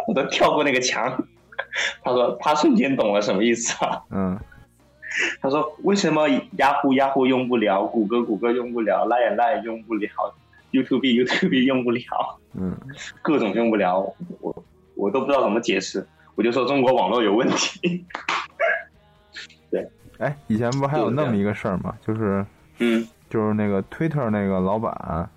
[0.08, 1.26] 我都跳过那个墙。
[2.02, 4.00] 他说他瞬间懂了什么意思啊？
[4.10, 4.38] 嗯
[5.40, 10.08] 他说为什么雅虎雅虎用不了，谷歌谷歌用不了，Line Line 用不了
[10.72, 12.02] ，YouTube YouTube 用不了，
[12.54, 12.76] 嗯。
[13.22, 18.04] 各种用不了，我我都不知道怎么解释，我就说中国网络有问题。
[19.70, 19.88] 对。
[20.18, 21.94] 哎，以前不还有那么一个事儿吗？
[22.06, 22.44] 就是
[22.78, 23.06] 嗯。
[23.30, 25.28] 就是那个 Twitter 那个老板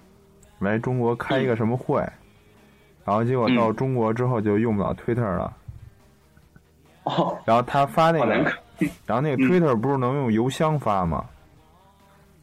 [0.60, 2.00] 来中国开一个什么会，
[3.04, 3.76] 然后结果到嗯。
[3.76, 5.54] 中国之后就用不了 Twitter 了，
[7.06, 8.52] 哦，然后他发那个
[9.06, 11.26] 然后那个嗯 Twitter 不是能用邮箱发吗？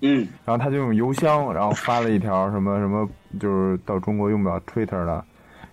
[0.01, 0.27] 嗯。
[0.45, 3.09] 然后他就用邮箱，然后发了一条什么什么，
[3.41, 5.25] 就是到中国用不了 Twitter 了，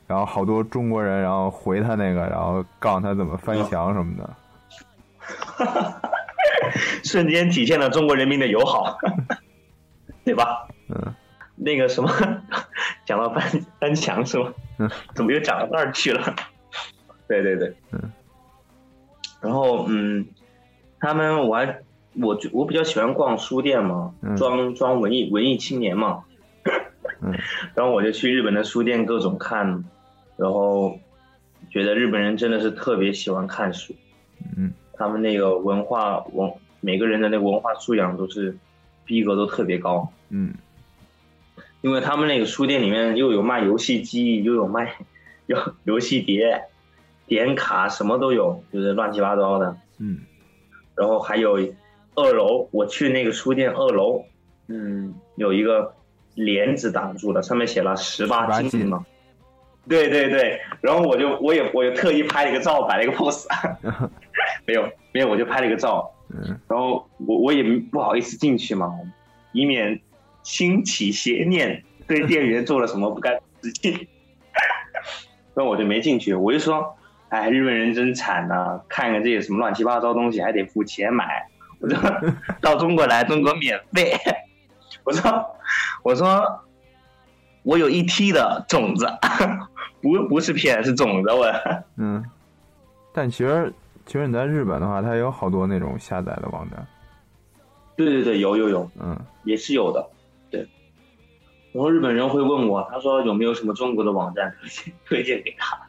[0.08, 4.30] 然后好多中国人然后回他那个，然后告诉他怎么翻墙什么的。
[7.04, 8.98] 瞬间体现了中国人民的友好，
[10.24, 10.68] 对吧？
[10.90, 11.16] 嗯
[11.64, 12.10] 那个什么，
[13.06, 13.44] 讲到翻
[13.80, 14.52] 翻墙是吗？
[14.80, 16.34] 嗯，怎么又讲到那儿去了？
[17.28, 18.12] 对对对，嗯。
[19.42, 20.26] 然后嗯，
[21.02, 21.82] 他们我还
[22.14, 26.24] 我就我比较喜欢逛书店嘛，嗯装装文艺文艺青年嘛。
[27.22, 27.34] 嗯。
[27.76, 29.84] 然后我就去日本的书店各种看，
[30.38, 30.98] 然后
[31.70, 33.94] 觉得日本人真的是特别喜欢看书。
[34.56, 38.56] 嗯他们那个文化文每个人的那个文化素养都是
[39.04, 40.54] 逼格都特别高，嗯
[41.82, 44.94] 因为他们那个书店里面又有卖游戏机，又有卖
[45.48, 46.66] 有游戏碟、
[47.26, 49.76] 点卡，什么都有，就是乱七八糟的。
[49.98, 50.20] 嗯
[50.96, 51.58] 然后还有
[52.16, 54.24] 二楼，我去那个书店二楼，
[54.68, 55.94] 嗯，有一个
[56.36, 58.92] 帘子挡住了，上面写了十八18禁。
[59.88, 63.48] 对对对，然后我就我也我也特意拍了一个照，摆了一个 pose，
[64.68, 66.60] 没有没有，我就拍了一个照，嗯。
[66.68, 68.94] 然后我我也不好意思进去嘛，
[69.54, 70.00] 以免
[70.44, 73.72] 兴起邪念，对店员做了什么不该的事。
[73.72, 74.08] 情，
[75.56, 76.96] 那我就没进去，我就说，
[77.32, 81.48] 哎，日本人真惨呐、看看这些什么乱七八糟东西还得付钱买。
[81.80, 81.98] 我说
[82.60, 84.14] 到中国来，中国免费。
[85.06, 85.46] 我说
[86.04, 86.62] 我说
[87.64, 89.08] 我有一梯的种子，
[90.04, 91.32] 不不是骗，是种子。
[91.32, 91.48] 我
[91.96, 92.22] 嗯，
[93.14, 93.72] 但其实
[94.06, 96.86] 其实你在日本的话，它有好多那种下载的网站。
[97.96, 100.06] 对对对，有有有，嗯也是有的，
[100.52, 100.68] 对。
[101.72, 105.80] 然后日本人会问我，他说有没有什么中国的网站推荐推荐给他，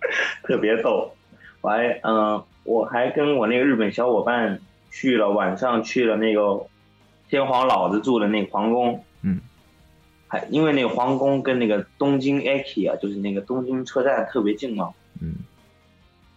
[0.44, 1.12] 特别逗。
[1.60, 6.66] 我还嗯、我还跟我那个日本小伙伴去了，晚上去了那个
[7.28, 9.40] 天皇老子住的那个皇宫，嗯，
[10.28, 15.34] 还因为那个皇宫跟那个东京 Aki 啊，就是那个东京车站特别近嘛，嗯。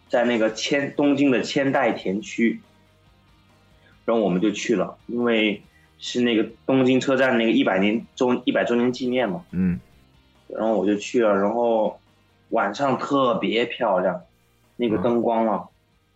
[0.09, 2.59] 在那个千东京的千代田区，
[4.03, 5.61] 然后我们就去了，因为
[5.99, 9.79] 是那个东京车站那个一百年周一百周年纪念嘛，嗯。
[10.49, 11.97] 然后我就去了，然后
[12.51, 14.21] 晚上特别漂亮，
[14.77, 15.65] 那个灯光啊，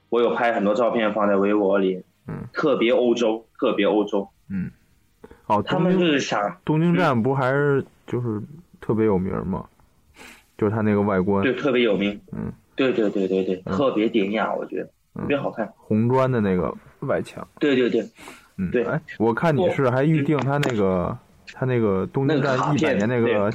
[0.10, 2.48] 我有拍很多照片放在微博里，嗯。
[2.54, 4.72] 特别欧洲，特别欧洲，嗯。
[5.48, 8.42] 哦，他们就是想东京站不还是就是
[8.80, 9.66] 特别有名吗？
[10.58, 11.44] 就是它那个外观。
[11.44, 13.76] 对，特别有名，嗯，对对对对对，嗯。
[13.76, 15.22] 特别典雅，我觉得嗯。
[15.22, 17.48] 特别好看，红砖的那个外墙。
[17.60, 18.02] 对对对，
[18.58, 18.84] 嗯，对。
[18.86, 21.18] 哎，我看你是还预定他那个
[21.54, 23.52] 他那个东京站一百年那个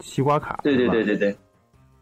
[0.00, 0.58] 西瓜卡。
[0.62, 1.36] 对对对对对，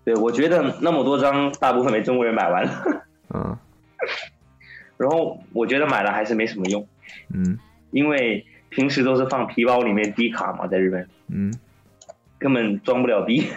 [0.05, 3.05] 对我觉得那么多张，大部分被中国人买完了。
[3.35, 3.57] 嗯
[4.99, 6.87] 然后我觉得买了还是没什么用，
[7.35, 7.59] 嗯
[7.91, 11.53] 因为平时都是放皮包里面低卡嘛，在日本嗯
[12.39, 13.47] 根本装不了逼。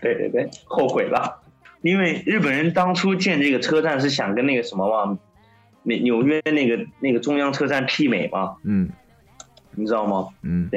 [0.00, 1.42] 对对对，后悔了，
[1.82, 5.18] 因为日本人当初建这个车站是想跟那个什么嘛，
[5.82, 8.88] 美纽约那个那个中央车站媲美嘛，嗯
[9.72, 10.28] 你知道吗？
[10.42, 10.68] 嗯。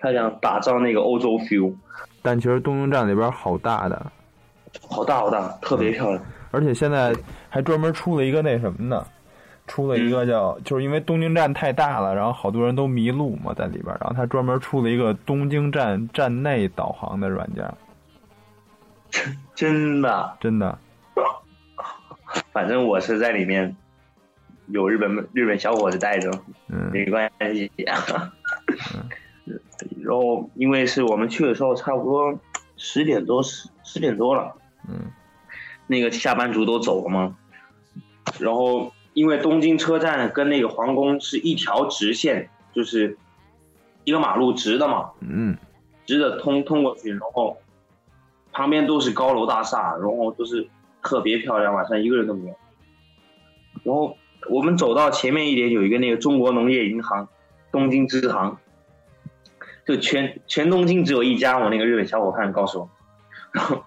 [0.00, 1.74] 他想打造那个欧洲 feel，
[2.22, 4.10] 但其实东京站里边好大的，
[4.88, 6.22] 好大好大，特别漂亮。
[6.50, 7.14] 而且现在
[7.48, 9.06] 还专门出了一个那什么呢？
[9.66, 17.72] 出了一个叫，就是因为东京站太大了，然后好多人都迷路嘛，在里边，然后他专门出了一个东京站站内导航的软件，
[19.54, 20.76] 真的，真的，
[22.52, 23.76] 反正我是在里面
[24.68, 26.30] 有日本日本小伙子带着，
[26.68, 26.90] 嗯。
[26.92, 27.70] 没关系。
[30.02, 32.38] 然后因为是我们去的时候差不多
[32.76, 34.54] 十点多十十点多了，
[34.88, 35.10] 嗯
[35.86, 37.36] 那个下班族都走了嘛。
[38.38, 43.18] 然后因为东京车站跟那个皇宫是一条直线，就是
[44.04, 45.56] 一个马路直的嘛，嗯
[46.06, 47.56] 直的通通过去，然后
[48.52, 50.68] 旁边都是高楼大厦，然后都是
[51.02, 52.56] 特别漂亮，晚上一个人都没有。
[53.82, 54.16] 然后
[54.48, 57.28] 我们走到前面一点，有一个那个中国农业银行，
[57.72, 58.58] 东京支行，
[59.90, 61.58] 就全全东京只有一家。
[61.58, 62.90] 我那个日本小伙伴告诉我，
[63.52, 63.84] 然后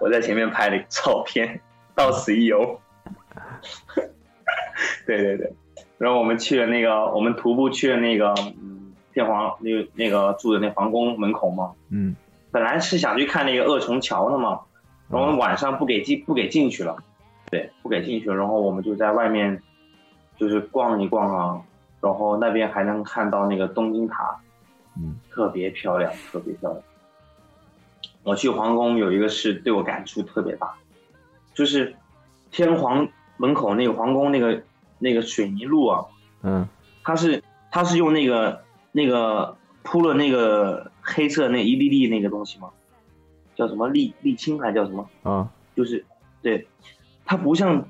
[0.00, 1.60] 我在前面拍了照片，
[1.94, 2.80] 到此一游。
[5.06, 5.52] 对对对，
[5.98, 11.72] 然后我们去了那个，我们徒步去了那个，嗯，天皇那个那个住的那皇宫门口嘛。
[11.90, 12.16] 嗯
[12.50, 14.60] 本来是想去看那个二重桥的嘛，
[15.10, 16.96] 然后晚上不给进不给进去了，
[17.50, 19.62] 对，不给进去了，然后我们就在外面
[20.38, 21.60] 就是逛一逛啊，
[22.00, 24.40] 然后那边还能看到那个东京塔，
[24.98, 26.82] 嗯特别漂亮，特别漂亮。
[28.24, 30.74] 我去皇宫有一个事对我感触特别大，
[31.54, 31.94] 就是
[32.50, 34.62] 天皇门口那个皇宫那个
[34.98, 36.04] 那个水泥路啊，
[36.42, 36.68] 嗯
[37.02, 42.68] 它是它是用那个那个铺了那个黑色那一粒粒那个东西吗？
[43.54, 45.08] 叫什么沥沥青还叫什么？
[45.22, 46.04] 啊就是
[46.42, 46.66] 对，
[47.24, 47.88] 它不像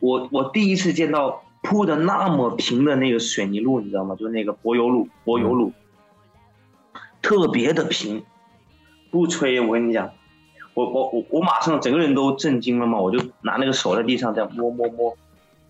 [0.00, 4.16] 我我第一次见到铺的那么平的那个水泥路，你知道吗？
[4.16, 5.72] 就是那个柏油路，柏油路，
[7.22, 8.24] 特别的平，
[9.10, 10.10] 不吹，我跟你讲，
[10.74, 15.16] 我我我我马上整个人都震惊了嘛，我就拿那个手在地上这样摸摸摸，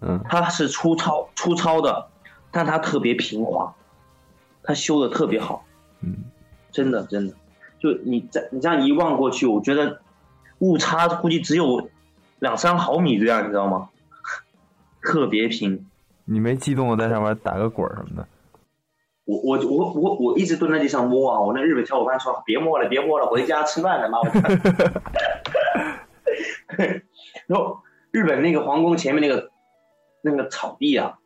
[0.01, 0.21] 嗯。
[0.29, 2.09] 它是粗糙粗糙的，
[2.51, 3.75] 但它特别平滑，
[4.63, 5.65] 它修的特别好，
[6.03, 6.25] 嗯。
[6.71, 7.35] 真的真的，
[7.79, 10.01] 就你在你这样一望过去，我觉得
[10.59, 11.89] 误差估计只有
[12.39, 13.89] 两三毫米这样，你知道吗？
[15.01, 15.87] 特别平。
[16.27, 18.29] 你没激动的在上面打个滚什么的？
[19.29, 21.39] 我我我我我一直蹲在地上摸啊！
[21.39, 24.41] 我那日本小伙伴说别摸了，别摸了，回家吃饭了，妈我操！
[27.47, 29.51] 然后日本那个皇宫前面那个
[30.23, 31.19] 那个草地啊，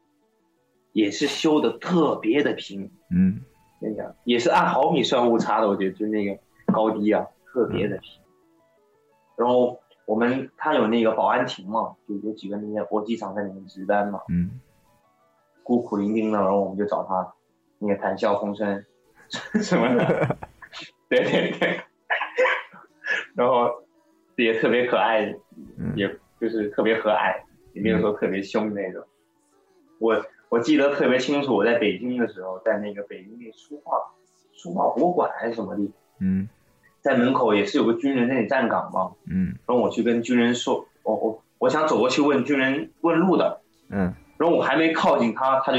[0.93, 3.41] 也是修的特别的平，嗯
[3.81, 6.37] 跟你讲，也是按毫米算误差的，我觉得就那个
[6.73, 8.21] 高低啊，特别的平。
[9.37, 14.59] 然后我们他有那个保安亭嘛，就有几个那些搏击场在里面值班嘛，嗯
[15.63, 17.33] 孤苦伶仃的，然后我们就找他
[17.83, 18.85] 那个谈笑风生
[19.61, 20.39] 什么的，
[21.09, 21.81] 对对对，
[23.35, 23.71] 然后
[24.37, 25.35] 也特别可爱，
[25.79, 26.09] 嗯也
[26.41, 27.35] 就是特别和蔼，
[27.75, 29.03] 也没有说特别凶那种。
[29.99, 33.97] 我我记得特别清楚，我在北京的时候，在那个北京那书画
[34.53, 35.91] 书画博物馆还是什么地，
[36.21, 36.49] 嗯
[37.01, 39.47] 在门口也是有个军人在那里站岗嘛，嗯。
[39.67, 44.15] 然后我去跟军人说，我我我想走过去问军人问路的，嗯。
[44.39, 45.79] 然后我还没靠近他，他就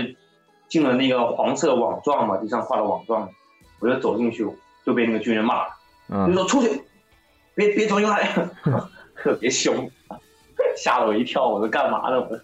[0.73, 3.29] 进了那个黄色网状嘛，地上画了网状，
[3.79, 4.43] 我就走进去
[4.83, 5.69] 就被那个军人骂了，
[6.09, 6.25] 嗯。
[6.25, 6.81] 就嗯说出去，
[7.53, 8.27] 别别走进来，
[9.15, 9.87] 特别凶，
[10.75, 12.19] 吓了我一跳，我说干嘛呢？
[12.19, 12.39] 我说，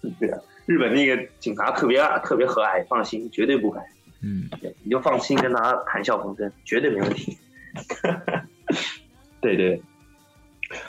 [0.18, 3.84] 对啊，日本那个警察特别啊特别和蔼，放心，绝对不敢，
[4.22, 4.48] 嗯。
[4.58, 7.36] 对你就放心跟他谈笑风生，绝对没问题。
[9.42, 9.82] 对对，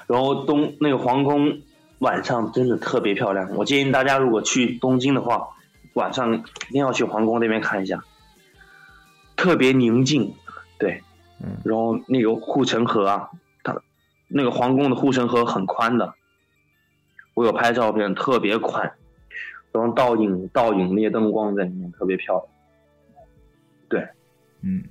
[0.08, 1.60] 然后东那个皇宫
[2.00, 5.50] 晚上真的特别漂亮，我建议大家如果去东京的话，
[5.93, 8.03] 晚上一定要去皇宫那边看一下，
[9.36, 10.34] 特别宁静，
[10.77, 11.01] 对，
[11.39, 11.58] 嗯。
[11.63, 13.29] 然后那个护城河啊，
[13.63, 13.75] 它
[14.27, 16.13] 那个皇宫的护城河很宽的，
[17.34, 18.91] 我有拍照片，特别宽，
[19.71, 22.48] 然后倒影倒影那些灯光在里面特别漂亮。
[23.89, 24.08] 对。
[24.62, 24.83] 嗯。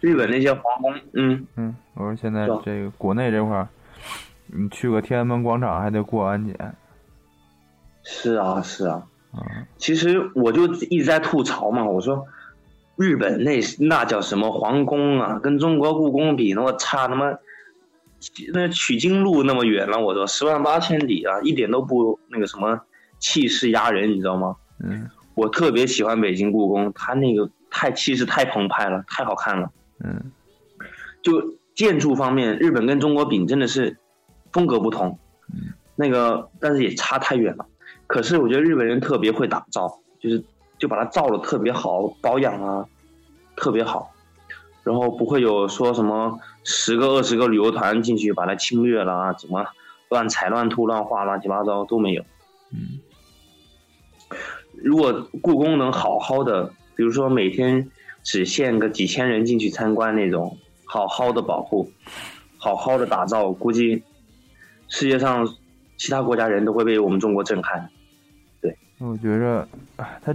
[0.00, 3.68] 日本那些皇宫，嗯，嗯，我说现在这个国内这块儿，
[4.46, 6.74] 你去个天安门广场还得过安检。
[8.02, 9.06] 是啊是啊，啊
[9.76, 12.26] 其实我就一直在吐槽嘛，我说
[12.96, 17.36] 日本那那叫什么皇宫啊，跟中国故宫比，那我差他妈
[18.52, 22.80] 那取经路那么远了，我说十万八千里啊，一点都不那个什么
[23.18, 24.56] 气势压人，你知道吗？
[24.82, 29.70] 嗯我特别喜欢北京故宫，它那个太气势太澎湃了，太好看了。
[30.02, 30.32] 嗯
[31.22, 33.98] 就建筑方面，日本跟中国比真的是
[34.52, 35.18] 风格不同，
[35.52, 37.66] 嗯那个但是也差太远了。
[38.08, 40.42] 可是我觉得日本人特别会打造，就是
[40.78, 42.84] 就把它造的特别好，保养啊
[43.54, 44.10] 特别好，
[44.82, 49.64] 然后不会有说什么十个二十个旅游团进去把它侵略了啊，怎么
[50.08, 52.24] 乱踩乱吐乱画乱七八糟都没有。
[52.72, 52.98] 嗯
[54.80, 57.90] 如果故宫能好好的，比如说每天
[58.22, 61.90] 只限个几千人进去参观那种，好好的保护，
[62.58, 64.04] 好好的打造，估计
[64.86, 65.48] 世界上
[65.96, 67.90] 其他国家人都会被我们中国震撼。
[68.98, 70.34] 我觉着，哎，他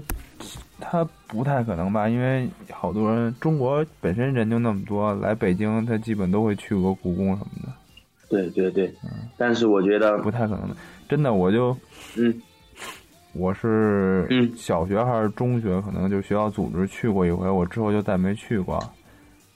[0.79, 7.73] 他不太可能吧，因为好多人，中国本身人就那么多，来北京他基本都会去个故宫什么的，
[8.29, 10.75] 对对对，嗯但是我觉得不太可能的。
[11.09, 11.75] 真的，我就，
[12.17, 12.33] 嗯，
[13.33, 18.81] 我是嗯小学还是中学，可能就学校组织去过一回，我之后就再没去过。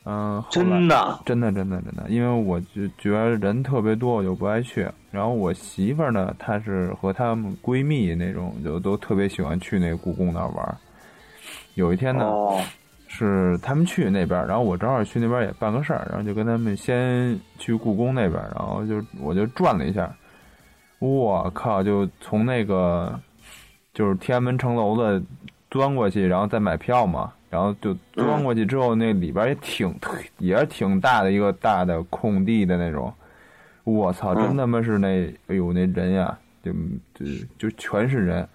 [0.04, 4.88] 嗯，真的，真的，真的，真的，因为我就觉得人特别多，我就不爱去。
[5.18, 10.78] 然后我媳妇儿呢，她是和她们闺蜜那种，就都特别喜欢去那故宫那儿玩儿。
[11.74, 12.62] 有一天呢，哦，
[13.08, 20.08] 是他们去那边，然后我正好去那边也办个事儿，然后就跟他们先去故宫那边，然后就我就转了一下，
[21.00, 23.20] 我靠，就从那个
[23.96, 25.20] 就是天安门城楼的
[25.72, 29.92] 钻过去，然后再买票嘛，然后就钻过去之后，那里边也挺
[30.38, 33.12] 也是挺大的一个大的空地的那种，
[33.94, 36.72] 我操，真他妈是那哎呦那人呀，就
[37.14, 37.26] 就
[37.58, 38.48] 就全是人，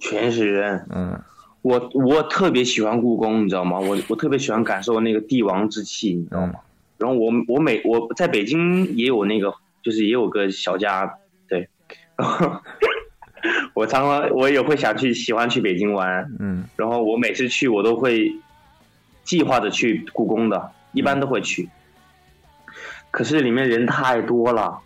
[0.00, 0.84] 全是人。
[0.90, 1.20] 嗯
[1.62, 3.78] 我我特别喜欢故宫，你知道吗？
[3.78, 6.54] 我我特别喜欢感受那个帝王之气，你知道吗？
[6.98, 11.14] 然后我我每我在北京也有那个，就是也有个小家，
[11.48, 11.68] 对。
[12.16, 12.60] 然 后
[13.74, 18.30] 我常常我也会想去喜欢去北京玩，嗯然后我每次去我都会
[19.22, 21.68] 计划着去故宫的，一般都会去。
[23.14, 24.76] 可是里面人太多了，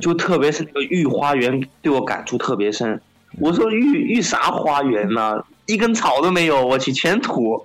[0.00, 3.00] 就特别是那个御花园对我感触特别深。
[3.38, 7.64] 我说御御啥花园呢、一根草都没有，我去全土，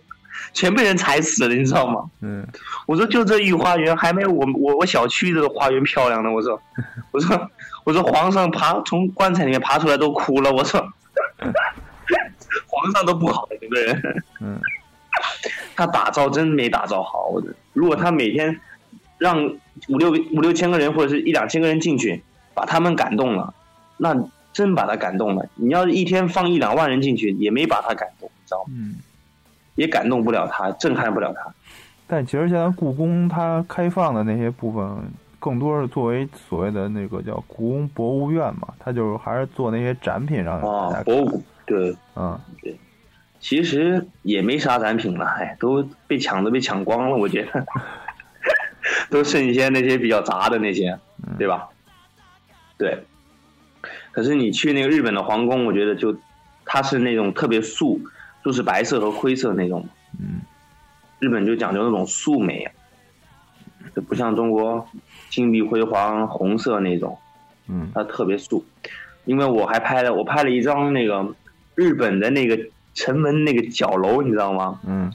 [0.54, 2.04] 全被人踩死了，你知道吗？
[2.22, 2.46] 嗯
[2.86, 6.32] 我说就这御花园还没有我我我小区这个花园漂亮呢。
[6.32, 6.62] 我说，
[7.12, 7.50] 我说
[7.84, 10.52] 我说皇上爬从棺材里面爬出来都哭了。
[10.52, 10.80] 我说，
[12.70, 14.62] 皇上都不好这个人，嗯
[15.76, 17.30] 他打造真没打造好。
[17.30, 17.42] 我
[17.74, 18.60] 如果他每天
[19.22, 19.46] 让
[19.88, 22.24] 五六五六千个人或者是一两千个人进去，
[22.56, 23.54] 把他们感动了，
[23.98, 24.16] 那
[24.52, 25.48] 真把他感动了。
[25.54, 28.74] 你要是一天放一两万人进去，也没把他感动，你知道吗？
[28.76, 28.96] 嗯。
[29.76, 31.54] 也感动不了他，震撼不了他。
[32.06, 34.84] 但其实现在故宫它开放的那些部分，
[35.40, 42.78] 更多是作为所谓的那个叫故宫博物院嘛，它就是还是做那些展品让大哦家，博物对，嗯对
[43.40, 47.66] 其实也没啥展品了，哎，都被抢都被抢光了，我觉得，
[49.12, 50.98] 都剩一些那些比较杂的那些，
[51.38, 51.68] 对吧？
[52.78, 53.04] 对。
[54.12, 56.18] 可是你去那个日本的皇宫，我觉得就
[56.66, 58.02] 它是那种特别素，
[58.44, 59.88] 就是白色和灰色那种。
[60.20, 60.42] 嗯
[61.20, 62.68] 日本就讲究那种素美，
[63.96, 64.88] 就不像中国
[65.30, 67.16] 金碧辉煌红色那种。
[67.68, 68.66] 嗯它特别素，
[69.26, 71.36] 因为我还拍了，我拍了一张那个
[71.76, 72.60] 日本的那个
[72.96, 74.80] 城门那个角楼，你知道吗？
[74.84, 75.14] 嗯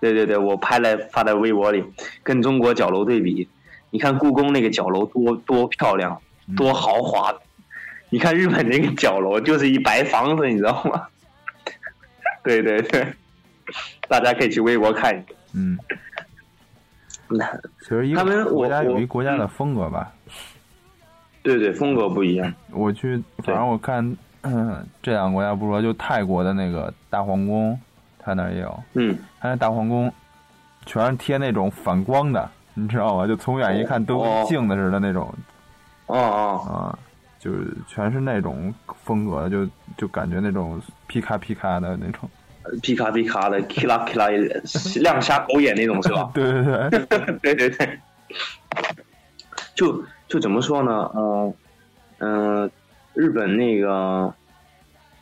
[0.00, 1.84] 对对对，我拍了发在微博里，
[2.22, 3.46] 跟中国角楼对比，
[3.90, 6.20] 你看故宫那个角楼多多漂亮，
[6.56, 7.34] 多豪华，
[8.08, 11.06] 你看日本那个角楼就是一白房子，你知道吗？
[12.42, 13.06] 对对对，
[14.08, 15.26] 大家可以去微博看一下。
[15.52, 15.78] 嗯，
[17.28, 17.44] 那
[17.80, 20.12] 其实一个国家有一国家的风格吧。
[21.42, 22.52] 对对，风格不一样。
[22.70, 27.78] 我去，反正我看，嗯，这两个国家不说，就泰国的那个大皇宫，
[28.30, 30.12] 它那儿也有，嗯，他那大皇宫
[30.86, 33.26] 全是贴那种反光的，你知道吗？
[33.26, 35.28] 就从远一看都跟哦镜子似的那种
[36.06, 36.98] 哦哦，啊，
[37.40, 38.72] 就是全是那种
[39.02, 39.66] 风格，就
[39.96, 42.30] 就感觉那种皮卡皮卡的那种。
[42.82, 44.28] 皮卡皮卡的咔啦咔啦，
[45.00, 46.30] 亮瞎狗眼那种是吧？
[46.32, 47.98] 对 对对，对对 对，
[49.74, 50.92] 就就怎么说呢？
[51.14, 51.52] 呃，
[52.18, 52.70] 嗯、
[53.14, 54.32] 日本那个，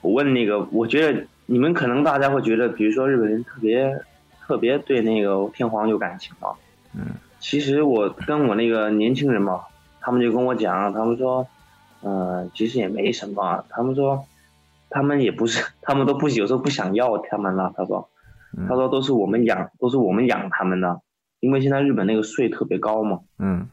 [0.02, 4.04] 我问那个，我觉得你们可能大家会觉得，比如说日本人特别
[4.46, 6.52] 特别对那个天皇有感情啊。
[6.94, 7.06] 嗯。
[7.40, 9.62] 其实我跟我那个年轻人嘛，
[10.00, 11.46] 他们就跟我讲，他们说，
[12.02, 14.26] 呃，其实也没什么，他们说，
[14.90, 17.72] 他们也不是， 他们都不有时候不想要他们了。
[17.74, 18.10] 他说，
[18.58, 21.00] 嗯他说都是我们养，都是我们养他们的，
[21.40, 23.68] 因为现在日本那个税特别高嘛，嗯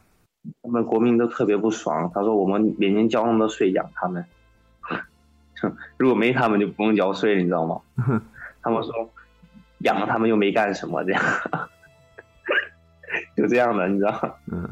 [0.62, 2.10] 他们国民都特别不爽。
[2.14, 4.24] 他说我们每年交那么多税养他们，
[5.98, 7.82] 如果没他们就不用交税，你知道吗？
[8.62, 9.10] 他们说
[9.80, 11.24] 养了他们又没干什么，这样
[13.38, 14.34] 就这样的，你知道吗？
[14.52, 14.70] 嗯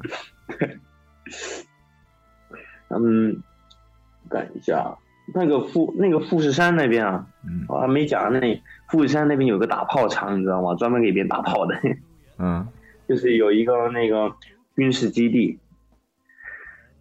[2.90, 3.42] 嗯，
[4.30, 4.98] 等一下
[5.34, 10.76] 那个富那个富士山那边啊，嗯我还没讲那富士山那边有个打炮场，你知道吗？
[10.76, 11.76] 专门给别人打炮的。
[12.38, 12.68] 嗯
[13.08, 14.34] 就是有一个那个
[14.76, 15.60] 军事基地，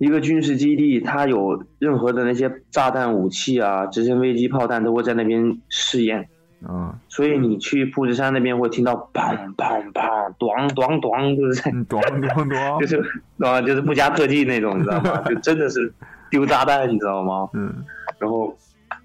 [0.03, 6.29] 一个军事基地，它有任何的那些炸弹武器啊、直升飞机、炮弹都会在那边试验，
[6.69, 13.01] 嗯，所以你去富士山那边会听到砰砰砰、咣咣咣，就是在嗯，懂懂懂就，是
[13.39, 15.23] 啊，就是不加特技那种，你知道吗？
[15.23, 15.95] 就真的是
[16.29, 17.49] 丢炸弹，你知道吗？
[17.55, 17.73] 嗯
[18.19, 18.57] 然后，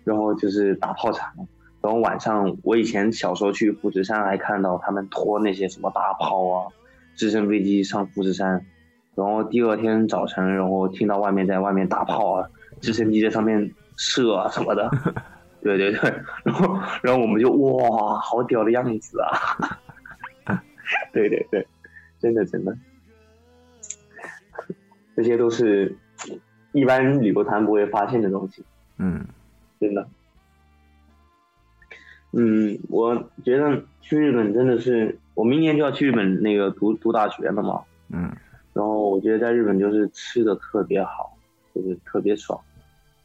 [0.04, 1.30] 然后就是打炮场。
[1.80, 6.66] 然后晚上，我以前小时候去富士山还看到他们拖那些什么大炮啊、
[7.16, 8.66] 直升飞机上富士山。
[9.18, 12.48] 然后第二天早晨，然后听到外面在外面打炮啊，
[12.80, 14.88] 直升机在上面射啊什么的。
[15.60, 16.14] 对对对，
[16.44, 19.20] 然后然后我们就哇，好屌的样子
[20.46, 20.62] 啊！
[21.12, 21.68] 对对对，
[22.20, 22.78] 真的真的，
[25.16, 25.98] 这些都是
[26.72, 28.64] 一般旅游团不会发现的东西。
[29.00, 29.26] 嗯
[29.80, 30.08] 真的。
[32.34, 37.82] 嗯，我觉得去日本真的是，我明年就要去日本那个读读大学了嘛。
[38.10, 38.32] 嗯
[38.78, 41.36] 然后我觉得在日本就是吃的特别好，
[41.74, 42.60] 就是特别爽。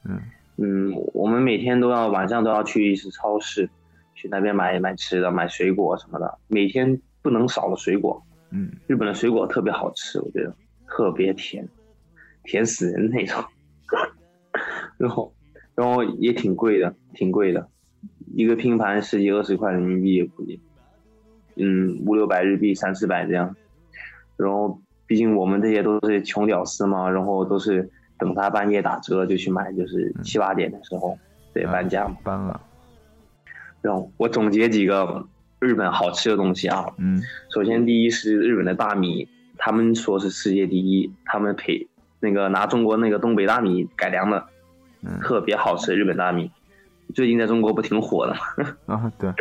[0.02, 0.18] 嗯
[0.56, 3.68] 嗯，我们每天都要晚上都要去一次超市，
[4.14, 8.22] 去那边买买吃的，买水果什么的，每天不能少了水果。
[8.48, 10.54] 嗯日本的水果特别好吃，我觉得
[10.86, 11.68] 特别甜，
[12.44, 13.44] 甜死人那种。
[14.96, 15.34] 然后，
[15.74, 17.68] 然后也挺贵的，挺贵的，
[18.34, 20.60] 一个拼盘十几二十块人民币也估计，
[21.56, 23.54] 嗯，五六百日币，三四百这样。
[24.36, 31.18] 然后，毕竟我们这些都是穷屌丝嘛，然后都是等他半夜打折就去买，就是七八点的时候，
[31.52, 32.16] 对，搬家嘛。
[32.22, 32.60] 搬了。
[33.80, 35.26] 然后我总结几个
[35.58, 37.20] 日本好吃的东西啊，嗯
[37.52, 39.28] 首先，第一是日本的大米，
[39.58, 41.88] 他们说是世界第一，他们配
[42.20, 44.46] 那个拿中国那个东北大米改良的，
[45.02, 45.94] 嗯特别好吃。
[45.94, 46.50] 日本大米
[47.12, 48.76] 最近在中国不挺火的吗？
[48.94, 49.32] 啊对，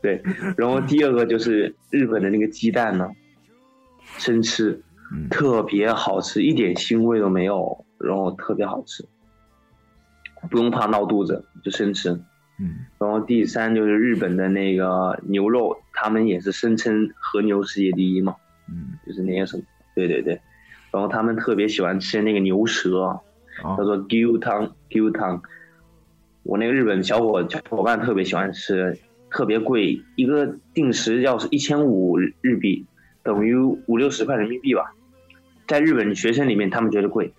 [0.00, 0.22] 对。
[0.56, 3.10] 然后第二个就是日本的那个鸡蛋呢，
[4.18, 4.82] 生吃
[5.12, 9.04] 嗯特别好吃，一点腥味都没有，然后特别好吃，
[10.50, 12.10] 不用怕闹肚子，就生吃。
[12.58, 18.36] 嗯然后第三就是日本的那个牛肉，他们也是声称和牛世界第一嘛。
[18.68, 19.62] 嗯就是那些什么，
[19.94, 20.40] 对对对，
[20.92, 23.02] 然后他们特别喜欢吃那个牛舌，
[23.62, 25.42] 啊叫做牛汤牛汤。
[26.42, 28.98] 我那个日本小伙小伙伴特别喜欢吃，
[29.30, 32.86] 特别贵，一个定时要是一千五日币，
[33.22, 34.94] 等于五六十块人民币吧。
[35.66, 37.32] 在日本学生里面，他们觉得贵，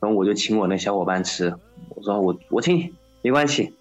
[0.00, 1.54] 然后我就请我那小伙伴吃，
[1.88, 3.74] 我说我我请你，没关系。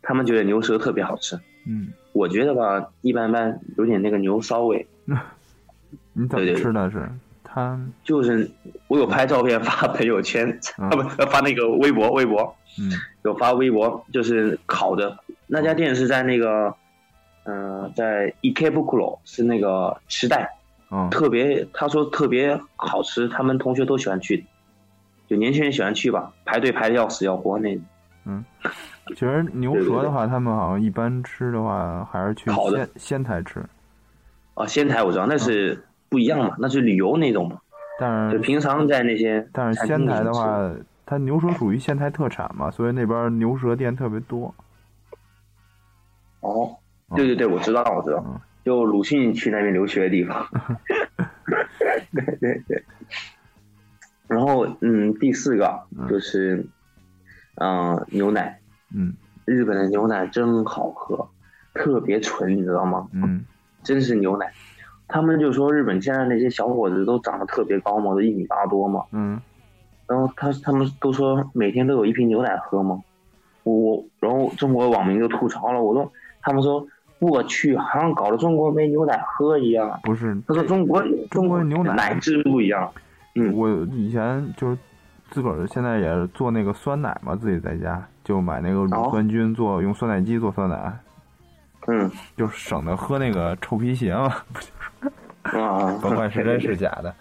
[0.00, 4.86] 他们觉得牛舌特别好吃，嗯，我觉得吧一般般，有点那个牛骚味。
[6.14, 7.08] 你怎么对对对吃的是？
[7.44, 8.50] 他就是
[8.88, 12.90] 我有拍照片发朋友圈，嗯啊不发那个微博，微博嗯
[13.24, 16.74] 有发微博，就是烤的那家店是在那个，
[17.44, 20.56] 嗯、在 Ikebukuro 是那个池袋，
[20.90, 24.44] 嗯特别他说特别好吃，他们同学都喜欢去，
[25.26, 27.78] 就年轻人喜欢去吧，排队排的要死要活那
[28.24, 28.44] 嗯。
[29.08, 33.64] 其实牛舌的话，他们好像一般吃的话，还是去烤仙仙台吃，
[34.54, 37.58] 啊，仙台我知道那是不一样嘛，那是旅游那种嘛，
[37.98, 40.70] 但就是平常在那些但是仙台的话，
[41.04, 44.54] 它牛舌属于仙台特产嘛，所以那边牛舌店特别多。
[46.40, 46.76] 哦，
[47.16, 50.46] 对对对，我知道我知道嗯，就鲁迅去那边留学的地方。
[52.12, 52.84] 对对对。
[54.28, 56.66] 然后嗯，第四个就是，
[57.56, 58.60] 嗯、牛奶，
[58.94, 61.28] 嗯日本的牛奶真好喝，
[61.74, 63.08] 特别纯，你知道吗？
[63.12, 63.44] 嗯
[63.82, 64.52] 真是牛奶。
[65.08, 69.04] 他们就说日本现在那些小伙子都长得特别高嘛，都一米八多嘛。
[69.12, 69.40] 嗯
[70.06, 73.02] 然后他他们都说每天都有一瓶牛奶喝嘛，
[73.64, 76.86] 我我然后中国网民就吐槽了，我说他们说
[77.28, 80.00] 我去，好像搞得中国没牛奶喝一样。
[80.02, 82.90] 不是，他说中国中国牛奶奶质不一样，
[83.34, 83.52] 嗯。
[83.54, 84.76] 我以前就是
[85.30, 89.04] 自个儿现在也是做那个酸奶嘛，自己在家就买那个哦。
[89.04, 90.98] 乳酸菌做，用酸奶机做酸奶，
[91.86, 92.10] 嗯。
[92.36, 94.34] 就省得喝那个臭皮鞋嘛，
[95.42, 97.14] 啊，甭管是真是假的。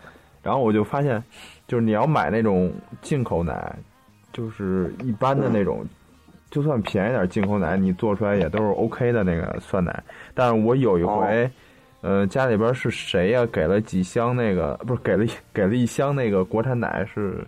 [0.43, 1.23] 然后我就发现，
[1.67, 3.75] 就是你要买那种进口奶，
[4.33, 5.85] 就是一般的那种，
[6.51, 10.03] 就算便宜点进口奶，你做出来也都是 OK 的那个酸奶。
[10.35, 11.49] 但是我有一回，
[12.01, 17.43] 呃，家里边是谁呀、给了几箱那个，不是给了给了一箱那个国产奶是。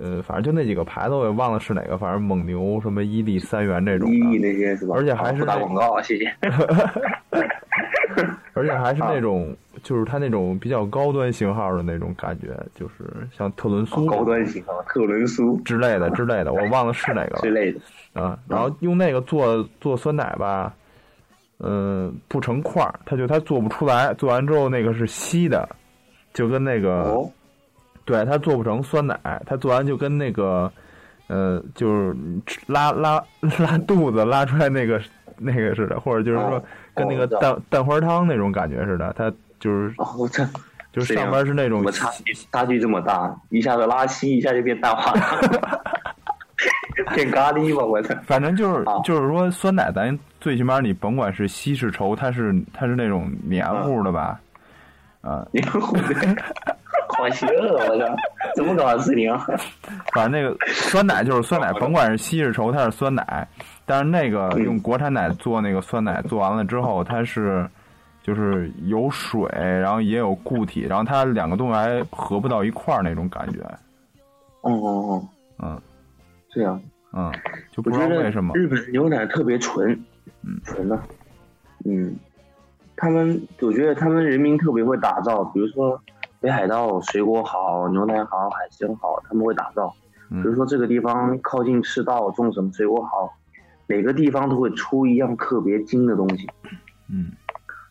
[0.00, 4.94] 呃，反正就那几个牌子，我也忘了是哪个，反正蒙牛什么伊利、三元这种的，那些是吧？
[4.96, 6.32] 而且还是不打那广告啊，谢谢。
[8.54, 9.52] 而且还是那种，
[9.82, 17.80] 就是它那种比较高端型号的那种感觉，就是像特仑苏高端型号，特仑苏之类的之类的，我忘了是哪个了之类的。
[18.18, 18.38] 啊。
[18.48, 20.74] 然后用那个做做酸奶吧，
[21.60, 25.68] 嗯、不成块儿，它就它做不出来，做完之后那个是稀的，
[26.32, 27.30] 就跟那个、哦，
[28.04, 30.70] 对它做不成酸奶，它做完就跟那个
[31.28, 32.16] 呃，就是
[32.66, 33.22] 拉拉
[33.58, 35.00] 拉肚子拉出来那个
[35.36, 36.62] 那个似的，或者就是说哦
[36.94, 40.44] 跟那个蛋蛋花汤那种感觉似的，它就是哦，我这
[40.92, 43.36] 就是上边是那种差距差距这么大？
[43.50, 46.07] 一下子拉稀，一下就变蛋黄了，
[47.14, 47.84] 变咖喱吧！
[47.84, 48.14] 我操！
[48.26, 54.40] 反正就是啊就是说酸奶，咱最起码你甭管是稀是稠，它是它是那种黏糊的吧？
[55.20, 56.02] 啊， 黏糊的，
[57.16, 57.72] 好邪恶！
[57.88, 58.16] 我操，
[58.54, 59.44] 怎么搞的事情啊？
[60.14, 63.46] 反正那个酸奶就是酸奶，甭管是稀是稠，它是酸奶。
[63.84, 67.66] 但是那个嗯用国产奶做那个酸奶，做完了之后，它是
[68.22, 73.60] 就是有水，然后也有固体，然后它两个东西还合不到一块儿那种感觉。
[74.62, 75.22] 哦哦哦，
[75.62, 75.80] 嗯
[76.58, 76.82] 这样，
[77.12, 77.32] 嗯，
[77.70, 78.52] 就不知我觉得道为什么。
[78.56, 79.92] 日本牛奶特别纯，
[80.42, 81.00] 嗯纯的，
[81.84, 82.16] 嗯，
[82.96, 86.02] 他们我觉得他们人民特别会打造，比如说
[86.40, 89.94] 北海道水果好，牛奶好，海鲜好，他们会打造。
[90.30, 93.32] 嗯比如说这个地方靠近赤道，种什么水果好，
[93.86, 96.50] 每个地方都会出一样特别精的东西，
[97.08, 97.30] 嗯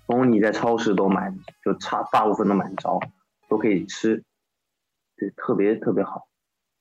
[0.07, 2.99] 然后你在超市都买，就差大部分都买得着，
[3.47, 4.21] 都可以吃，
[5.15, 6.27] 对，特别特别好。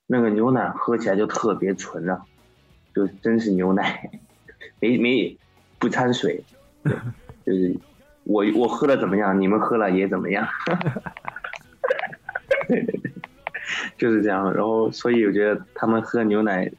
[0.07, 2.23] 那个牛奶喝起来就特别纯啊，
[2.95, 4.11] 就真是牛奶，
[4.81, 5.37] 没没
[5.79, 6.43] 不掺水，
[7.45, 7.77] 就是
[8.25, 10.47] 我我喝了怎么样，你们喝了也怎么样，
[12.69, 13.13] 对对对，
[13.99, 14.53] 就是这样。
[14.53, 16.71] 然后所以我觉得他们喝牛奶，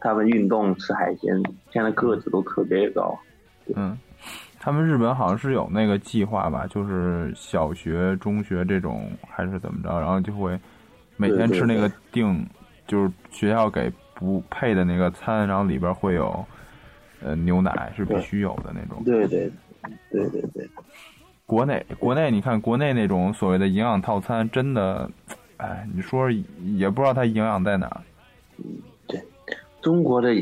[0.00, 3.18] 他们运动吃海鲜，现在个子都特别高。
[3.74, 3.98] 嗯，
[4.58, 10.58] 他们日本好像是有那个计划吧，就是小学、中学这种还是怎么着，然后就会
[11.16, 12.48] 每天吃那个定，
[12.88, 16.44] 就是学校给不配的那个餐，然后里边会有
[17.22, 19.04] 呃牛奶是必须有的那种。
[19.04, 19.48] 对对
[20.10, 20.68] 对对对，
[21.46, 25.08] 国内国内你看国内那种所谓的营养套餐，真的，
[25.58, 28.00] 哎，你说也不知道它营养在哪儿。
[29.80, 30.34] 中国的，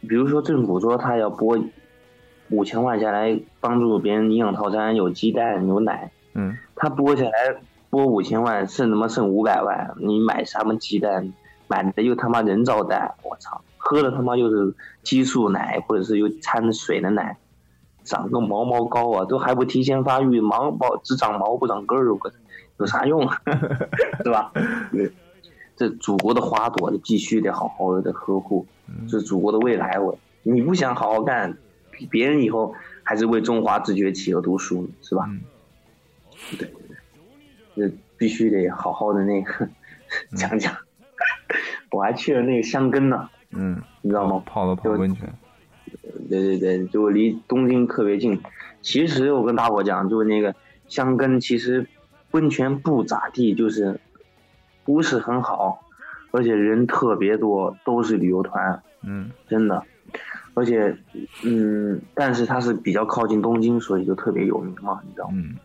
[0.00, 1.58] 比如说政府说他要拨
[2.50, 7.56] 五千万下来帮助别人营养套餐，有鸡蛋、牛奶，嗯他拨下来
[7.88, 11.32] 拨五千万，剩他妈剩五百万，你买什么鸡蛋？
[11.66, 13.60] 买的又他妈人造蛋，我操！
[13.76, 17.36] 喝的他妈又是激素奶，或者是又掺水的奶，
[18.02, 22.18] 长个毛毛高啊，都还不提前发育，毛毛只长毛不长根儿，我
[22.78, 23.42] 有啥用啊？
[24.24, 24.50] 是吧？
[24.90, 25.12] 对，
[25.76, 28.66] 这祖国的花朵，你必须得好好的呵护，
[29.08, 29.98] 这是祖国的未来。
[29.98, 31.56] 我你不想好好干，
[32.10, 35.24] 别人以后还是为中华之崛起而读书呢，是吧？
[35.28, 35.40] 嗯
[36.58, 36.70] 对对
[37.76, 39.68] 对，这必须得好好的那个
[40.36, 40.74] 讲讲。
[41.90, 44.42] 我还去了那个香根呢，嗯，你知道吗？
[44.46, 45.32] 泡了泡温泉。
[46.28, 48.40] 对对对，就离东京特别近。
[48.82, 50.54] 其实我跟大伙讲，就是那个
[50.88, 51.86] 香根，其实
[52.32, 54.00] 温泉不咋地，就是
[54.84, 55.80] 不是很好，
[56.32, 59.82] 而且人特别多，都是旅游团，嗯真的。
[60.54, 60.96] 而且，
[61.44, 65.34] 嗯，但是它是比较靠近东京，所以就特别有名嘛，你知道吗？
[65.36, 65.56] 嗯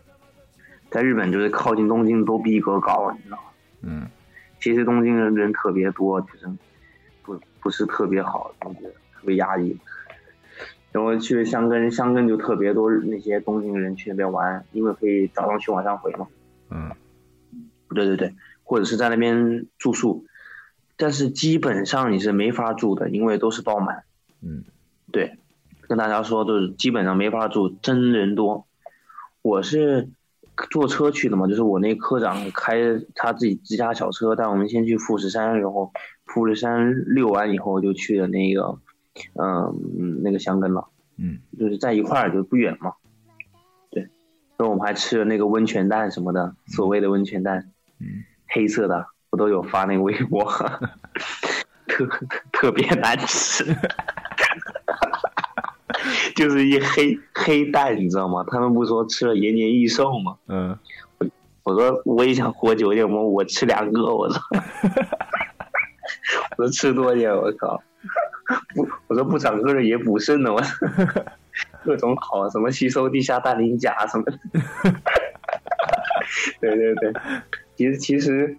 [0.90, 3.42] 在日本就是靠近东京都逼格高，你知道吗？
[3.82, 4.06] 嗯
[4.60, 6.46] 其实东京人人特别多，就是
[7.22, 9.76] 不不是特别好，感觉特别压抑。
[10.92, 16.26] 然后去香根，香根就特别多那些东京人去那边玩，因为可以早上去晚上回嘛。
[16.70, 16.90] 嗯
[17.94, 20.24] 对对对，或者是在那边住宿，
[20.96, 24.04] 但是基本上你是没法住的，因为都是爆满。
[24.42, 24.64] 嗯
[25.12, 25.38] 对，
[25.82, 28.66] 跟大家说，就是基本上没法住，真人多。
[29.42, 30.08] 我是
[30.70, 32.78] 坐车去的嘛，就是我那科长开
[33.14, 35.92] 他自己自家小车带我们先去富士山，然后
[36.26, 38.78] 富士山溜完以后就去了那个，
[39.34, 41.38] 嗯、那个香根了，嗯。
[41.58, 42.94] 就是在一块儿就不远嘛。
[43.90, 44.02] 对，
[44.58, 48.24] 然后我们还吃了那个温泉蛋什么的，所谓的温泉蛋，嗯。
[48.52, 50.44] 黑色的，我都有发那个微博，
[51.86, 52.06] 特
[52.52, 53.64] 特别难吃，
[56.40, 58.42] 就是一黑黑蛋，你知道吗？
[58.50, 60.36] 他们不说吃了延年益寿吗？
[60.48, 60.74] 嗯
[61.18, 61.26] 我
[61.64, 64.40] 我说我也想活久一点嘛，我吃两个，我操！
[66.56, 67.82] 我说吃多点，我靠！
[68.74, 70.74] 不，我说不长个儿也补肾呢，我操
[71.84, 74.38] 各种好，什么吸收地下氮磷钾什么的。
[76.58, 77.12] 对对对，
[77.76, 78.56] 其实其实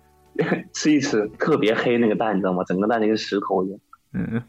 [0.72, 2.64] 吃一吃特别黑那个蛋，你知道吗？
[2.64, 3.80] 整个蛋就跟石头一样。
[4.14, 4.44] 嗯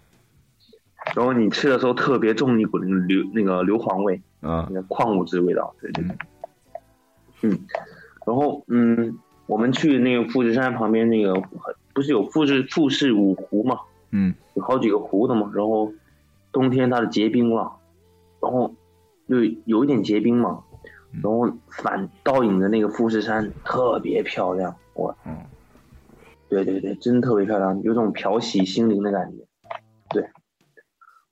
[1.15, 4.67] 然后你吃的时候特别重一股硫那个硫磺味，啊。
[4.71, 6.17] 那个矿物质味道，对对对。
[7.43, 7.59] 嗯，
[8.27, 11.43] 然后嗯，我们去那个富士山旁边那个
[11.93, 14.35] 不是有富士富士五湖嘛，嗯。
[14.55, 15.93] 有好几个湖的嘛，然后
[16.53, 17.73] 冬天它是结冰了，
[18.41, 18.75] 然后
[19.29, 20.63] 就有一点结冰嘛，
[21.23, 25.37] 然后反倒影的那个富士山特别漂亮，我，嗯。
[26.49, 29.39] 对对对，真特别漂亮，有种漂洗心灵的感觉。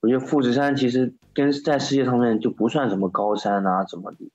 [0.01, 4.31] 对，我觉得富士山其实跟在世界上面就不算什么高山啊怎么的，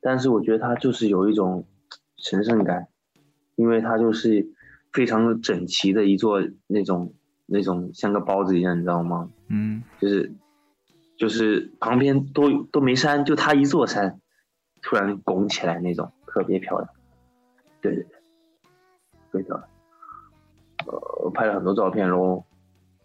[0.00, 1.64] 但是我觉得它就是有一种
[2.16, 2.88] 神圣感，
[3.56, 4.46] 因为它就是
[4.92, 7.12] 非常整齐的一座那种
[7.46, 9.30] 那种像个包子一样，你知道吗？
[9.48, 10.32] 嗯就是
[11.16, 14.20] 就是旁边都都没山，就它一座山，
[14.82, 16.88] 突然拱起来那种，特别漂亮。
[17.80, 18.10] 对对对，
[19.30, 19.56] 非常。
[20.86, 20.92] 呃，
[21.24, 22.44] 我拍了很多照片，然后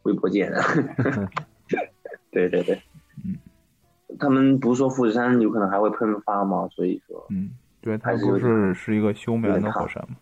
[0.03, 0.61] 微博见的。
[2.31, 2.81] 对对对，
[3.25, 3.37] 嗯，
[4.17, 6.67] 他们不是说富士山有可能还会喷发吗？
[6.71, 7.51] 所以说，嗯，
[7.81, 10.15] 对，它不是是是一个休眠的火山吗？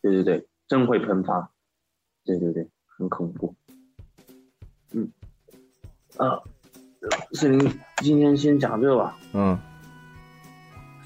[0.00, 1.50] 对对对，真会喷发。
[2.24, 3.54] 对对对，很恐怖。
[4.92, 5.10] 嗯，
[6.16, 6.38] 啊，
[7.32, 7.58] 四零
[7.96, 9.16] 今天先讲这吧。
[9.32, 9.58] 嗯，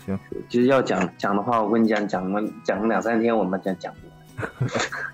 [0.04, 4.08] 行，其实要讲讲的话，我跟你讲，讲了讲两三天，我们讲讲不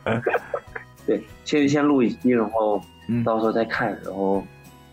[0.04, 0.22] 完。
[1.06, 4.44] 对，先先录一期，然后嗯，到时候再看，然后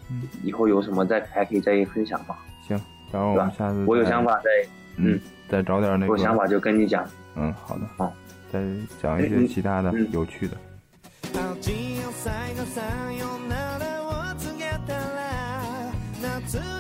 [0.10, 0.24] 嗯。
[0.44, 2.36] 以后有什么再还可以再分享嘛。
[2.68, 2.80] 行，
[3.12, 4.50] 然后我们下次我有想，法再，
[4.98, 7.08] 嗯，再找点那个，我有想法就跟你讲。
[7.36, 8.14] 嗯，好的，好，
[8.52, 8.62] 再
[9.02, 10.58] 讲一些其他的嗯有趣的。
[16.54, 16.77] 味